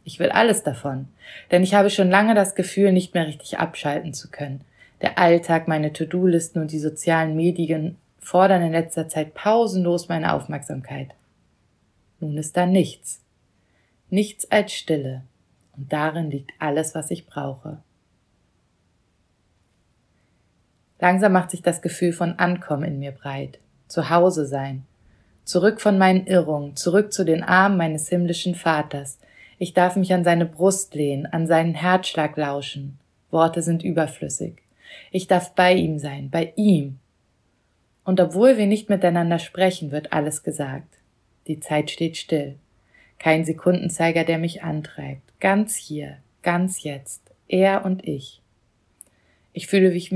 Ich 0.06 0.20
will 0.20 0.30
alles 0.30 0.64
davon, 0.64 1.10
denn 1.52 1.64
ich 1.64 1.74
habe 1.74 1.90
schon 1.90 2.10
lange 2.10 2.36
das 2.36 2.56
Gefühl, 2.56 2.94
nicht 2.94 3.14
mehr 3.14 3.28
richtig 3.28 3.60
abschalten 3.60 4.14
zu 4.14 4.32
können. 4.32 4.62
Der 5.02 5.18
Alltag, 5.18 5.68
meine 5.68 5.92
To-Do-Listen 5.92 6.62
und 6.62 6.72
die 6.72 6.80
sozialen 6.80 7.36
Medien 7.36 7.98
fordern 8.20 8.62
in 8.62 8.72
letzter 8.72 9.10
Zeit 9.10 9.34
pausenlos 9.34 10.08
meine 10.08 10.34
Aufmerksamkeit. 10.34 11.10
Nun 12.22 12.38
ist 12.38 12.56
da 12.56 12.66
nichts. 12.66 13.20
Nichts 14.10 14.50
als 14.50 14.72
Stille. 14.74 15.24
Und 15.76 15.92
darin 15.92 16.30
liegt 16.30 16.52
alles, 16.60 16.96
was 16.96 17.12
ich 17.12 17.26
brauche. 17.26 17.80
Langsam 21.00 21.34
macht 21.34 21.50
sich 21.50 21.64
das 21.64 21.82
Gefühl 21.82 22.14
von 22.14 22.34
Ankommen 22.38 22.84
in 22.84 23.00
mir 23.00 23.12
breit, 23.12 23.58
zu 23.88 24.12
Hause 24.12 24.46
sein, 24.46 24.86
zurück 25.46 25.82
von 25.82 25.98
meinen 25.98 26.28
Irrungen, 26.28 26.76
zurück 26.76 27.12
zu 27.12 27.26
den 27.26 27.42
Armen 27.42 27.76
meines 27.76 28.08
himmlischen 28.08 28.54
Vaters. 28.54 29.18
Ich 29.58 29.74
darf 29.74 29.96
mich 29.96 30.14
an 30.14 30.24
seine 30.24 30.46
Brust 30.46 30.94
lehnen, 30.94 31.26
an 31.26 31.48
seinen 31.48 31.74
Herzschlag 31.74 32.38
lauschen. 32.38 33.00
Worte 33.32 33.64
sind 33.64 33.82
überflüssig. 33.82 34.62
Ich 35.10 35.26
darf 35.26 35.56
bei 35.56 35.74
ihm 35.74 35.98
sein, 35.98 36.30
bei 36.30 36.54
ihm. 36.56 37.00
Und 38.04 38.20
obwohl 38.20 38.58
wir 38.58 38.68
nicht 38.68 38.90
miteinander 38.90 39.40
sprechen, 39.40 39.92
wird 39.92 40.14
alles 40.14 40.44
gesagt. 40.44 41.01
Die 41.48 41.60
Zeit 41.60 41.92
steht 41.92 42.18
still. 42.18 42.56
Kein 43.20 43.46
Sekundenzeiger, 43.46 44.24
der 44.24 44.38
mich 44.38 44.64
antreibt. 44.64 45.40
Ganz 45.40 45.76
hier, 45.76 46.18
ganz 46.42 46.84
jetzt. 46.84 47.22
Er 47.48 47.86
und 47.86 48.08
ich. 48.08 48.42
Ich 49.54 49.68
fühle 49.68 49.92
mich 49.92 50.12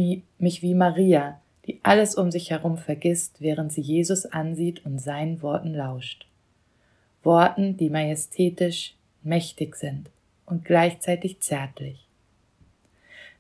wie, 0.62 0.74
Maria, 0.74 1.42
die 1.66 1.80
alles 1.84 2.16
um 2.16 2.32
sich 2.32 2.52
herum 2.52 2.78
vergisst, 2.78 3.42
während 3.42 3.74
sie 3.74 3.82
Jesus 3.82 4.26
ansieht 4.26 4.86
und 4.86 5.00
seinen 5.00 5.42
Worten 5.42 5.74
lauscht. 5.74 6.28
Worten, 7.24 7.76
die 7.76 7.90
majestätisch, 7.90 8.96
mächtig 9.24 9.76
sind 9.76 10.10
und 10.46 10.64
gleichzeitig 10.64 11.40
zärtlich. 11.42 12.08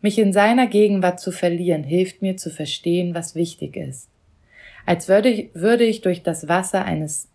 Mich 0.02 0.20
in 0.20 0.34
seiner 0.34 0.68
Gegenwart 0.68 1.20
zu 1.20 1.32
verlieren, 1.32 1.84
hilft 1.84 2.22
mir 2.22 2.36
zu 2.36 2.50
verstehen, 2.50 3.16
was 3.16 3.36
wichtig 3.36 3.78
ist. 3.78 4.10
Als 4.86 5.08
würde 5.08 5.30
ich, 5.30 5.50
würde 5.54 5.84
ich 5.84 6.02
durch 6.02 6.22
das 6.22 6.48
Wasser 6.48 6.86
eines 6.86 7.28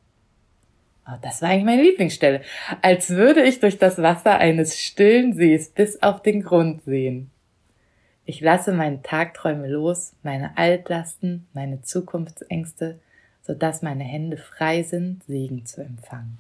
Oh, 1.07 1.17
das 1.23 1.43
war 1.43 1.51
eigentlich 1.51 1.65
meine 1.65 1.83
Lieblingsstelle. 1.83 2.43
Als 2.83 3.11
würde 3.11 3.43
ich 3.43 3.61
durch 3.61 3.79
das 3.79 3.99
Wasser 3.99 4.39
eines 4.39 4.79
stillen 4.79 5.35
Sees 5.35 5.71
bis 5.71 6.03
auf 6.03 6.23
den 6.23 6.43
Grund 6.43 6.83
sehen. 6.85 7.31
Ich 8.25 8.41
lasse 8.41 8.73
meine 8.73 9.03
Tagträume 9.03 9.67
los, 9.69 10.13
meine 10.23 10.57
Altlasten, 10.57 11.49
meine 11.53 11.83
Zukunftsängste, 11.83 13.01
sodass 13.43 13.83
meine 13.83 14.05
Hände 14.05 14.37
frei 14.37 14.83
sind, 14.83 15.25
Segen 15.25 15.67
zu 15.67 15.81
empfangen. 15.81 16.39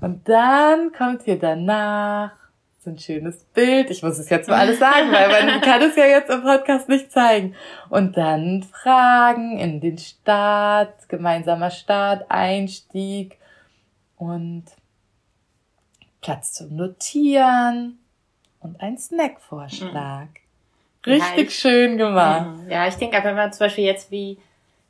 Und 0.00 0.28
dann 0.28 0.92
kommt 0.92 1.22
hier 1.22 1.38
danach 1.38 2.32
so 2.80 2.90
ein 2.90 2.98
schönes 2.98 3.44
Bild. 3.54 3.90
Ich 3.90 4.02
muss 4.02 4.18
es 4.18 4.28
jetzt 4.28 4.48
mal 4.48 4.58
alles 4.58 4.78
sagen, 4.78 5.12
weil 5.12 5.28
man 5.28 5.60
kann 5.60 5.82
es 5.82 5.96
ja 5.96 6.06
jetzt 6.06 6.30
im 6.30 6.42
Podcast 6.42 6.88
nicht 6.88 7.12
zeigen. 7.12 7.54
Und 7.90 8.16
dann 8.16 8.62
Fragen 8.62 9.58
in 9.58 9.80
den 9.80 9.98
Start, 9.98 11.08
gemeinsamer 11.08 11.70
Start, 11.70 12.26
Einstieg 12.28 13.37
und 14.18 14.64
Platz 16.20 16.52
zum 16.52 16.76
Notieren 16.76 17.98
und 18.60 18.80
ein 18.80 18.98
Snackvorschlag. 18.98 20.28
Mhm. 20.28 21.12
Richtig 21.12 21.46
ja, 21.46 21.50
schön 21.50 21.96
gemacht. 21.96 22.58
Ja, 22.68 22.86
ich 22.86 22.96
denke, 22.96 23.22
wenn 23.22 23.36
man 23.36 23.52
zum 23.52 23.66
Beispiel 23.66 23.84
jetzt 23.84 24.10
wie 24.10 24.38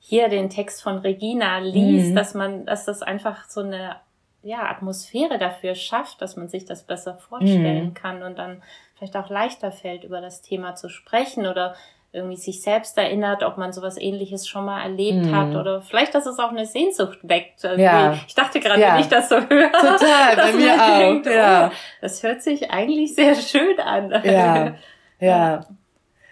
hier 0.01 0.29
den 0.29 0.49
Text 0.49 0.83
von 0.83 0.99
Regina 0.99 1.59
liest, 1.59 2.11
mhm. 2.11 2.15
dass 2.15 2.35
man, 2.35 2.65
dass 2.67 2.85
das 2.87 3.03
einfach 3.03 3.45
so 3.49 3.61
eine 3.61 3.97
ja, 4.43 4.71
Atmosphäre 4.71 5.39
dafür 5.39 5.75
schafft, 5.75 6.23
dass 6.23 6.37
man 6.37 6.49
sich 6.49 6.65
das 6.65 6.85
besser 6.85 7.19
vorstellen 7.19 7.89
mhm. 7.89 7.95
kann 7.95 8.23
und 8.23 8.39
dann 8.39 8.63
vielleicht 8.95 9.17
auch 9.17 9.29
leichter 9.29 9.71
fällt, 9.71 10.05
über 10.05 10.21
das 10.21 10.43
Thema 10.43 10.75
zu 10.75 10.89
sprechen 10.89 11.47
oder 11.47 11.75
irgendwie 12.13 12.37
sich 12.37 12.63
selbst 12.63 12.97
erinnert, 12.97 13.43
ob 13.43 13.59
man 13.59 13.73
sowas 13.73 13.99
ähnliches 13.99 14.49
schon 14.49 14.65
mal 14.65 14.83
erlebt 14.83 15.27
mhm. 15.27 15.37
hat 15.37 15.55
oder 15.55 15.83
vielleicht, 15.83 16.15
dass 16.15 16.27
es 16.27 16.39
auch 16.39 16.51
eine 16.51 16.65
Sehnsucht 16.65 17.19
weckt. 17.23 17.65
Also 17.65 17.81
ja. 17.81 18.15
Ich 18.27 18.35
dachte 18.35 18.61
gerade, 18.61 18.81
ja. 18.81 18.95
wenn 18.95 19.01
ich 19.01 19.09
das 19.09 19.29
so 19.29 19.37
höre. 19.37 19.73
Total, 19.73 20.37
bei 20.37 20.53
mir 20.53 20.75
auch. 20.75 20.99
Denkt, 20.99 21.27
ja. 21.27 21.69
Oh, 21.69 21.75
das 22.01 22.23
hört 22.23 22.43
sich 22.43 22.71
eigentlich 22.71 23.15
sehr 23.15 23.35
schön 23.35 23.79
an. 23.79 24.13
Ja. 24.25 24.75
Ja. 25.21 25.67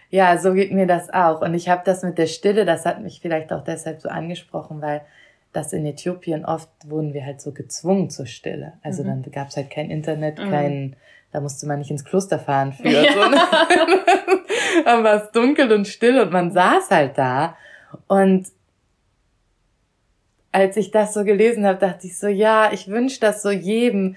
Ja, 0.08 0.38
so 0.38 0.54
geht 0.54 0.72
mir 0.72 0.86
das 0.86 1.12
auch. 1.12 1.42
Und 1.42 1.54
ich 1.54 1.68
habe 1.68 1.82
das 1.84 2.02
mit 2.02 2.16
der 2.16 2.26
Stille, 2.26 2.64
das 2.64 2.86
hat 2.86 3.02
mich 3.02 3.20
vielleicht 3.20 3.52
auch 3.52 3.64
deshalb 3.64 4.00
so 4.00 4.08
angesprochen, 4.08 4.80
weil 4.80 5.02
das 5.52 5.72
in 5.72 5.84
Äthiopien 5.84 6.44
oft 6.44 6.68
wurden 6.86 7.12
wir 7.12 7.24
halt 7.24 7.40
so 7.40 7.52
gezwungen 7.52 8.10
zur 8.10 8.26
Stille. 8.26 8.74
Also 8.82 9.02
mhm. 9.02 9.22
dann 9.22 9.32
gab 9.32 9.48
es 9.48 9.56
halt 9.56 9.70
kein 9.70 9.90
Internet, 9.90 10.38
mhm. 10.38 10.50
kein, 10.50 10.96
da 11.36 11.42
musste 11.42 11.66
man 11.66 11.80
nicht 11.80 11.90
ins 11.90 12.06
Kloster 12.06 12.38
fahren 12.38 12.72
für. 12.72 12.88
Ja. 12.88 13.12
So, 13.12 13.28
ne? 13.28 13.36
dann 14.86 15.04
war 15.04 15.22
es 15.22 15.32
dunkel 15.32 15.70
und 15.70 15.86
still 15.86 16.18
und 16.18 16.32
man 16.32 16.50
saß 16.50 16.90
halt 16.90 17.18
da. 17.18 17.58
Und 18.06 18.46
als 20.50 20.78
ich 20.78 20.92
das 20.92 21.12
so 21.12 21.24
gelesen 21.24 21.66
habe, 21.66 21.78
dachte 21.78 22.06
ich 22.06 22.18
so, 22.18 22.26
ja, 22.26 22.72
ich 22.72 22.88
wünsche 22.88 23.20
das 23.20 23.42
so 23.42 23.50
jedem, 23.50 24.16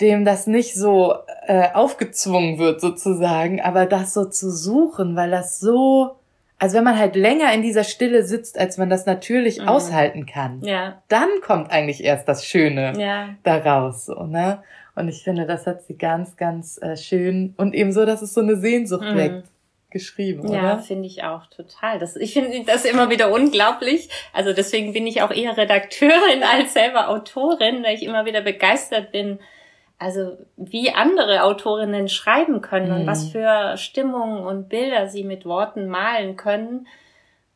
dem 0.00 0.24
das 0.24 0.46
nicht 0.46 0.76
so 0.76 1.16
äh, 1.48 1.72
aufgezwungen 1.72 2.60
wird 2.60 2.80
sozusagen, 2.80 3.60
aber 3.60 3.86
das 3.86 4.14
so 4.14 4.26
zu 4.26 4.52
suchen, 4.52 5.16
weil 5.16 5.32
das 5.32 5.58
so, 5.58 6.14
also 6.60 6.76
wenn 6.76 6.84
man 6.84 7.00
halt 7.00 7.16
länger 7.16 7.52
in 7.52 7.62
dieser 7.62 7.82
Stille 7.82 8.22
sitzt, 8.22 8.60
als 8.60 8.78
man 8.78 8.90
das 8.90 9.06
natürlich 9.06 9.58
mhm. 9.58 9.66
aushalten 9.66 10.24
kann, 10.24 10.62
ja. 10.62 11.02
dann 11.08 11.30
kommt 11.44 11.72
eigentlich 11.72 12.04
erst 12.04 12.28
das 12.28 12.44
Schöne 12.44 12.92
ja. 12.96 13.30
daraus, 13.42 14.06
so, 14.06 14.22
ne? 14.22 14.62
Und 14.96 15.08
ich 15.08 15.22
finde, 15.22 15.46
das 15.46 15.66
hat 15.66 15.82
sie 15.84 15.96
ganz, 15.96 16.36
ganz 16.36 16.80
äh, 16.82 16.96
schön 16.96 17.54
und 17.58 17.74
eben 17.74 17.92
so, 17.92 18.04
dass 18.06 18.22
es 18.22 18.34
so 18.34 18.40
eine 18.40 18.56
Sehnsucht 18.56 19.04
mhm. 19.04 19.16
weckt 19.16 19.48
geschrieben, 19.90 20.42
ja, 20.44 20.48
oder? 20.48 20.62
Ja, 20.62 20.78
finde 20.78 21.06
ich 21.06 21.22
auch 21.22 21.46
total. 21.46 21.98
Das, 21.98 22.16
ich 22.16 22.32
finde 22.32 22.64
das 22.66 22.84
immer 22.84 23.08
wieder 23.08 23.30
unglaublich. 23.30 24.08
Also 24.32 24.52
deswegen 24.52 24.92
bin 24.92 25.06
ich 25.06 25.22
auch 25.22 25.30
eher 25.30 25.56
Redakteurin 25.56 26.42
als 26.56 26.72
selber 26.72 27.08
Autorin, 27.08 27.82
weil 27.84 27.94
ich 27.94 28.02
immer 28.02 28.24
wieder 28.24 28.40
begeistert 28.40 29.12
bin, 29.12 29.38
also 29.98 30.36
wie 30.56 30.90
andere 30.90 31.42
Autorinnen 31.44 32.08
schreiben 32.08 32.60
können 32.60 32.90
mhm. 32.90 33.00
und 33.00 33.06
was 33.06 33.26
mhm. 33.26 33.30
für 33.30 33.76
Stimmungen 33.76 34.44
und 34.44 34.68
Bilder 34.68 35.08
sie 35.08 35.24
mit 35.24 35.44
Worten 35.44 35.88
malen 35.88 36.36
können, 36.36 36.86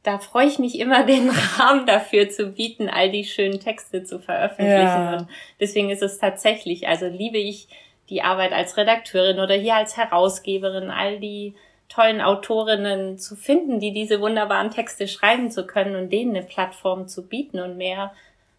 da 0.03 0.19
freue 0.19 0.47
ich 0.47 0.59
mich 0.59 0.79
immer, 0.79 1.05
den 1.07 1.31
Rahmen 1.31 1.87
dafür 1.87 2.29
zu 2.29 2.47
bieten, 2.47 2.89
all 2.89 3.11
die 3.11 3.25
schönen 3.25 3.61
Texte 3.61 4.05
zu 4.05 4.19
veröffentlichen. 4.19 4.81
Ja. 4.81 5.17
Und 5.19 5.29
deswegen 5.59 5.91
ist 5.91 6.03
es 6.03 6.19
tatsächlich, 6.19 6.89
also 6.89 7.07
liebe 7.07 7.39
ich 7.39 7.69
die 8.09 8.23
Arbeit 8.23 8.53
als 8.53 8.77
Redakteurin 8.77 9.39
oder 9.39 9.55
hier 9.55 9.77
als 9.77 9.97
Herausgeberin, 9.97 10.91
all 10.91 11.21
die 11.21 11.55
tollen 11.89 12.21
Autorinnen 12.21 13.19
zu 13.19 13.37
finden, 13.37 13.81
die 13.81 13.93
diese 13.93 14.21
wunderbaren 14.21 14.71
Texte 14.71 15.09
schreiben 15.09 15.51
zu 15.51 15.67
können 15.67 15.97
und 15.97 16.11
denen 16.11 16.37
eine 16.37 16.45
Plattform 16.45 17.09
zu 17.09 17.27
bieten 17.27 17.61
und 17.61 17.77
mehr 17.77 18.13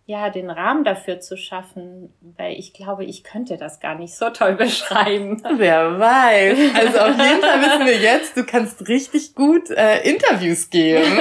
ja, 0.05 0.29
den 0.29 0.49
Rahmen 0.49 0.83
dafür 0.83 1.19
zu 1.19 1.37
schaffen, 1.37 2.13
weil 2.37 2.57
ich 2.57 2.73
glaube, 2.73 3.05
ich 3.05 3.23
könnte 3.23 3.57
das 3.57 3.79
gar 3.79 3.95
nicht 3.95 4.15
so 4.15 4.29
toll 4.29 4.53
beschreiben. 4.57 5.41
Wer 5.57 5.99
weiß. 5.99 6.57
Also 6.75 6.99
auf 6.99 7.17
jeden 7.17 7.41
Fall 7.41 7.61
wissen 7.61 7.85
wir 7.85 7.97
jetzt, 7.97 8.35
du 8.35 8.43
kannst 8.45 8.87
richtig 8.87 9.35
gut 9.35 9.69
äh, 9.69 10.01
Interviews 10.01 10.69
geben. 10.69 11.19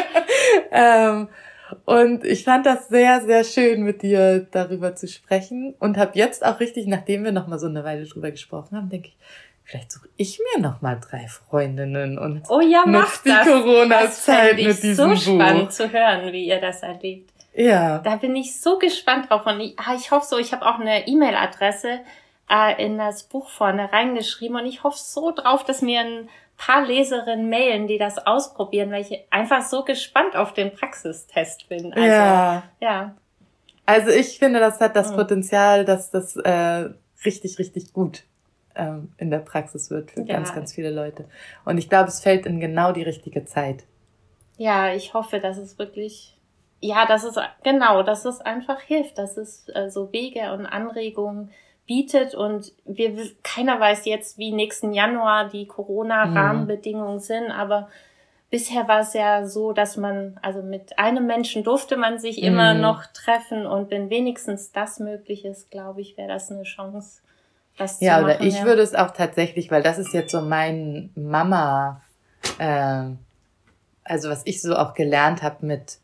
ähm, 0.70 1.28
und 1.84 2.24
ich 2.24 2.44
fand 2.44 2.66
das 2.66 2.88
sehr, 2.88 3.20
sehr 3.22 3.44
schön, 3.44 3.82
mit 3.82 4.02
dir 4.02 4.46
darüber 4.50 4.94
zu 4.94 5.08
sprechen 5.08 5.74
und 5.78 5.96
habe 5.96 6.12
jetzt 6.14 6.44
auch 6.44 6.60
richtig, 6.60 6.86
nachdem 6.86 7.24
wir 7.24 7.32
noch 7.32 7.46
mal 7.46 7.58
so 7.58 7.66
eine 7.66 7.84
Weile 7.84 8.04
drüber 8.04 8.30
gesprochen 8.30 8.76
haben, 8.76 8.88
denke 8.90 9.08
ich, 9.08 9.16
vielleicht 9.64 9.92
suche 9.92 10.08
ich 10.16 10.38
mir 10.38 10.62
noch 10.62 10.82
mal 10.82 10.98
drei 11.00 11.26
Freundinnen 11.26 12.18
und 12.18 12.42
oh 12.48 12.60
ja, 12.60 12.84
mach 12.86 13.16
die 13.22 13.30
Corona-Zeit 13.30 14.56
mit 14.56 14.82
diesem 14.82 14.94
so 14.94 15.08
Buch. 15.08 15.16
spannend 15.16 15.72
zu 15.72 15.90
hören, 15.92 16.32
wie 16.32 16.46
ihr 16.46 16.60
das 16.60 16.82
erlebt. 16.82 17.33
Ja. 17.54 17.98
Da 17.98 18.16
bin 18.16 18.34
ich 18.36 18.60
so 18.60 18.78
gespannt 18.78 19.30
drauf 19.30 19.46
und 19.46 19.60
ich, 19.60 19.78
ah, 19.78 19.94
ich 19.94 20.10
hoffe 20.10 20.26
so, 20.26 20.38
ich 20.38 20.52
habe 20.52 20.66
auch 20.66 20.78
eine 20.78 21.06
E-Mail-Adresse 21.06 22.00
äh, 22.50 22.84
in 22.84 22.98
das 22.98 23.24
Buch 23.24 23.48
vorne 23.48 23.92
reingeschrieben 23.92 24.56
und 24.56 24.66
ich 24.66 24.82
hoffe 24.82 24.98
so 24.98 25.30
drauf, 25.30 25.64
dass 25.64 25.80
mir 25.80 26.00
ein 26.00 26.28
paar 26.56 26.84
Leserinnen 26.84 27.48
mailen, 27.48 27.86
die 27.86 27.98
das 27.98 28.18
ausprobieren, 28.26 28.90
weil 28.90 29.02
ich 29.02 29.18
einfach 29.30 29.62
so 29.62 29.84
gespannt 29.84 30.36
auf 30.36 30.52
den 30.52 30.72
Praxistest 30.72 31.68
bin. 31.68 31.92
Also, 31.92 32.06
ja. 32.06 32.62
ja. 32.80 33.14
Also 33.86 34.10
ich 34.10 34.38
finde, 34.38 34.60
das 34.60 34.80
hat 34.80 34.96
das 34.96 35.12
mhm. 35.12 35.16
Potenzial, 35.16 35.84
dass 35.84 36.10
das 36.10 36.36
äh, 36.36 36.90
richtig, 37.24 37.58
richtig 37.58 37.92
gut 37.92 38.24
ähm, 38.74 39.12
in 39.18 39.30
der 39.30 39.38
Praxis 39.38 39.90
wird 39.90 40.10
für 40.12 40.22
ja. 40.22 40.36
ganz, 40.36 40.54
ganz 40.54 40.72
viele 40.72 40.90
Leute. 40.90 41.26
Und 41.64 41.78
ich 41.78 41.88
glaube, 41.88 42.08
es 42.08 42.20
fällt 42.20 42.46
in 42.46 42.60
genau 42.60 42.92
die 42.92 43.02
richtige 43.02 43.44
Zeit. 43.44 43.84
Ja, 44.56 44.92
ich 44.94 45.14
hoffe, 45.14 45.40
dass 45.40 45.58
es 45.58 45.78
wirklich, 45.78 46.33
ja, 46.84 47.06
dass 47.06 47.24
es 47.24 47.36
genau, 47.62 48.02
dass 48.02 48.26
es 48.26 48.40
einfach 48.42 48.80
hilft, 48.80 49.16
dass 49.16 49.38
es 49.38 49.68
äh, 49.70 49.88
so 49.90 50.12
Wege 50.12 50.52
und 50.52 50.66
Anregungen 50.66 51.50
bietet 51.86 52.34
und 52.34 52.72
wir 52.84 53.14
keiner 53.42 53.80
weiß 53.80 54.04
jetzt, 54.04 54.36
wie 54.38 54.52
nächsten 54.52 54.92
Januar 54.92 55.48
die 55.48 55.66
Corona-Rahmenbedingungen 55.66 57.16
mhm. 57.16 57.20
sind, 57.20 57.50
aber 57.50 57.88
bisher 58.50 58.86
war 58.86 59.00
es 59.00 59.14
ja 59.14 59.46
so, 59.46 59.72
dass 59.72 59.96
man, 59.96 60.38
also 60.42 60.62
mit 60.62 60.98
einem 60.98 61.26
Menschen 61.26 61.64
durfte 61.64 61.96
man 61.96 62.18
sich 62.18 62.38
mhm. 62.38 62.48
immer 62.48 62.74
noch 62.74 63.04
treffen 63.14 63.66
und 63.66 63.90
wenn 63.90 64.10
wenigstens 64.10 64.70
das 64.72 64.98
möglich 64.98 65.44
ist, 65.46 65.70
glaube 65.70 66.02
ich, 66.02 66.18
wäre 66.18 66.28
das 66.28 66.50
eine 66.50 66.64
Chance, 66.64 67.20
das 67.78 68.00
ja, 68.00 68.18
zu 68.18 68.22
machen. 68.22 68.30
Ja, 68.30 68.36
oder 68.36 68.46
ich 68.46 68.64
würde 68.64 68.82
es 68.82 68.94
auch 68.94 69.10
tatsächlich, 69.10 69.70
weil 69.70 69.82
das 69.82 69.98
ist 69.98 70.12
jetzt 70.12 70.32
so 70.32 70.42
mein 70.42 71.10
Mama, 71.14 72.02
äh, 72.58 73.04
also 74.04 74.28
was 74.28 74.42
ich 74.44 74.60
so 74.60 74.76
auch 74.76 74.92
gelernt 74.92 75.42
habe 75.42 75.64
mit 75.66 75.98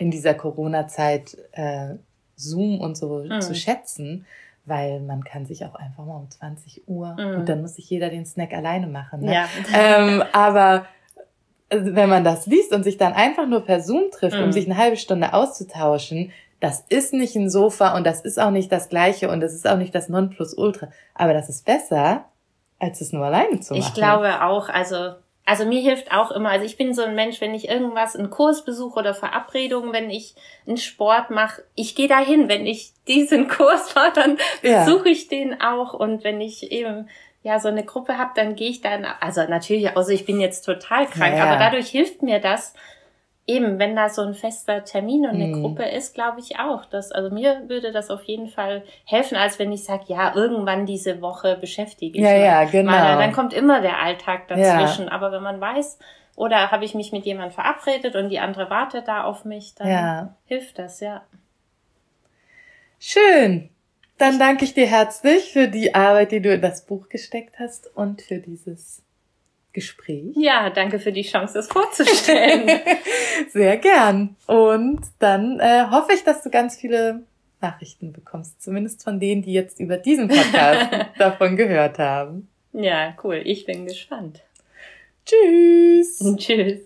in 0.00 0.10
dieser 0.10 0.32
Corona-Zeit 0.32 1.36
äh, 1.52 1.96
Zoom 2.34 2.80
und 2.80 2.96
so 2.96 3.22
mhm. 3.22 3.42
zu 3.42 3.54
schätzen, 3.54 4.24
weil 4.64 5.00
man 5.00 5.22
kann 5.24 5.44
sich 5.44 5.64
auch 5.66 5.74
einfach 5.74 6.06
mal 6.06 6.16
um 6.16 6.30
20 6.30 6.88
Uhr 6.88 7.16
mhm. 7.18 7.40
und 7.40 7.48
dann 7.48 7.60
muss 7.60 7.74
sich 7.74 7.88
jeder 7.90 8.08
den 8.08 8.24
Snack 8.24 8.54
alleine 8.54 8.86
machen. 8.86 9.20
Ne? 9.20 9.34
Ja. 9.34 9.48
Ähm, 9.74 10.22
aber 10.32 10.86
also 11.68 11.94
wenn 11.94 12.08
man 12.08 12.24
das 12.24 12.46
liest 12.46 12.72
und 12.72 12.82
sich 12.82 12.96
dann 12.96 13.12
einfach 13.12 13.46
nur 13.46 13.60
per 13.60 13.80
Zoom 13.80 14.10
trifft, 14.10 14.38
mhm. 14.38 14.44
um 14.44 14.52
sich 14.52 14.64
eine 14.64 14.78
halbe 14.78 14.96
Stunde 14.96 15.34
auszutauschen, 15.34 16.32
das 16.60 16.80
ist 16.88 17.12
nicht 17.12 17.36
ein 17.36 17.50
Sofa 17.50 17.94
und 17.94 18.06
das 18.06 18.22
ist 18.22 18.40
auch 18.40 18.50
nicht 18.50 18.72
das 18.72 18.88
Gleiche 18.88 19.28
und 19.30 19.40
das 19.40 19.52
ist 19.52 19.68
auch 19.68 19.76
nicht 19.76 19.94
das 19.94 20.08
Nonplusultra. 20.08 20.88
Aber 21.14 21.34
das 21.34 21.50
ist 21.50 21.66
besser, 21.66 22.24
als 22.78 23.02
es 23.02 23.12
nur 23.12 23.26
alleine 23.26 23.60
zu 23.60 23.74
machen. 23.74 23.86
Ich 23.86 23.94
glaube 23.94 24.44
auch, 24.44 24.70
also 24.70 25.14
also 25.50 25.64
mir 25.64 25.80
hilft 25.80 26.12
auch 26.12 26.30
immer, 26.30 26.50
also 26.50 26.64
ich 26.64 26.76
bin 26.76 26.94
so 26.94 27.02
ein 27.02 27.16
Mensch, 27.16 27.40
wenn 27.40 27.54
ich 27.54 27.68
irgendwas, 27.68 28.14
einen 28.14 28.30
Kurs 28.30 28.64
besuche 28.64 29.00
oder 29.00 29.14
Verabredungen, 29.14 29.92
wenn 29.92 30.08
ich 30.08 30.36
einen 30.64 30.76
Sport 30.76 31.30
mache, 31.30 31.64
ich 31.74 31.96
gehe 31.96 32.06
dahin. 32.06 32.48
Wenn 32.48 32.66
ich 32.66 32.92
diesen 33.08 33.48
Kurs 33.48 33.92
mache, 33.96 34.12
dann 34.14 34.38
ja. 34.62 34.84
besuche 34.84 35.08
ich 35.08 35.26
den 35.26 35.60
auch. 35.60 35.92
Und 35.92 36.22
wenn 36.22 36.40
ich 36.40 36.70
eben 36.70 37.08
ja 37.42 37.58
so 37.58 37.66
eine 37.66 37.84
Gruppe 37.84 38.16
habe, 38.16 38.30
dann 38.36 38.54
gehe 38.54 38.70
ich 38.70 38.80
dann, 38.80 39.04
also 39.18 39.42
natürlich, 39.42 39.96
also 39.96 40.12
ich 40.12 40.24
bin 40.24 40.38
jetzt 40.38 40.62
total 40.62 41.08
krank, 41.08 41.32
ja, 41.32 41.38
ja. 41.38 41.46
aber 41.46 41.58
dadurch 41.58 41.88
hilft 41.88 42.22
mir 42.22 42.38
das, 42.38 42.74
eben, 43.50 43.78
wenn 43.78 43.96
da 43.96 44.08
so 44.08 44.22
ein 44.22 44.34
fester 44.34 44.84
Termin 44.84 45.26
und 45.26 45.34
eine 45.34 45.48
mhm. 45.48 45.60
Gruppe 45.60 45.82
ist, 45.82 46.14
glaube 46.14 46.40
ich 46.40 46.58
auch. 46.58 46.84
Dass, 46.84 47.10
also 47.10 47.34
mir 47.34 47.68
würde 47.68 47.92
das 47.92 48.10
auf 48.10 48.22
jeden 48.24 48.48
Fall 48.48 48.82
helfen, 49.04 49.36
als 49.36 49.58
wenn 49.58 49.72
ich 49.72 49.84
sage, 49.84 50.04
ja, 50.06 50.34
irgendwann 50.34 50.86
diese 50.86 51.20
Woche 51.20 51.56
beschäftige 51.60 52.18
ich 52.18 52.24
ja, 52.24 52.32
mich. 52.32 52.44
Ja, 52.44 52.64
genau. 52.64 52.92
Mal. 52.92 53.18
Dann 53.18 53.32
kommt 53.32 53.52
immer 53.52 53.80
der 53.80 54.00
Alltag 54.00 54.48
dazwischen. 54.48 55.06
Ja. 55.06 55.12
Aber 55.12 55.32
wenn 55.32 55.42
man 55.42 55.60
weiß, 55.60 55.98
oder 56.36 56.70
habe 56.70 56.84
ich 56.84 56.94
mich 56.94 57.12
mit 57.12 57.26
jemandem 57.26 57.52
verabredet 57.52 58.14
und 58.14 58.28
die 58.28 58.38
andere 58.38 58.70
wartet 58.70 59.08
da 59.08 59.24
auf 59.24 59.44
mich, 59.44 59.74
dann 59.74 59.88
ja. 59.88 60.34
hilft 60.46 60.78
das, 60.78 61.00
ja. 61.00 61.22
Schön. 62.98 63.70
Dann 64.18 64.38
danke 64.38 64.64
ich 64.64 64.74
dir 64.74 64.86
herzlich 64.86 65.52
für 65.52 65.66
die 65.66 65.94
Arbeit, 65.94 66.32
die 66.32 66.42
du 66.42 66.52
in 66.52 66.60
das 66.60 66.84
Buch 66.84 67.08
gesteckt 67.08 67.58
hast 67.58 67.94
und 67.96 68.22
für 68.22 68.38
dieses 68.38 69.02
Gespräch. 69.72 70.34
Ja, 70.34 70.70
danke 70.70 70.98
für 70.98 71.12
die 71.12 71.22
Chance, 71.22 71.54
das 71.54 71.68
vorzustellen. 71.68 72.80
Sehr 73.50 73.76
gern. 73.76 74.36
Und 74.46 75.00
dann 75.18 75.60
äh, 75.60 75.86
hoffe 75.90 76.12
ich, 76.14 76.24
dass 76.24 76.42
du 76.42 76.50
ganz 76.50 76.76
viele 76.76 77.22
Nachrichten 77.60 78.12
bekommst, 78.12 78.62
zumindest 78.62 79.04
von 79.04 79.20
denen, 79.20 79.42
die 79.42 79.52
jetzt 79.52 79.80
über 79.80 79.96
diesen 79.96 80.28
Podcast 80.28 80.90
davon 81.18 81.56
gehört 81.56 81.98
haben. 81.98 82.48
Ja, 82.72 83.14
cool. 83.22 83.42
Ich 83.44 83.66
bin 83.66 83.86
gespannt. 83.86 84.42
Tschüss. 85.26 86.18
Tschüss. 86.36 86.80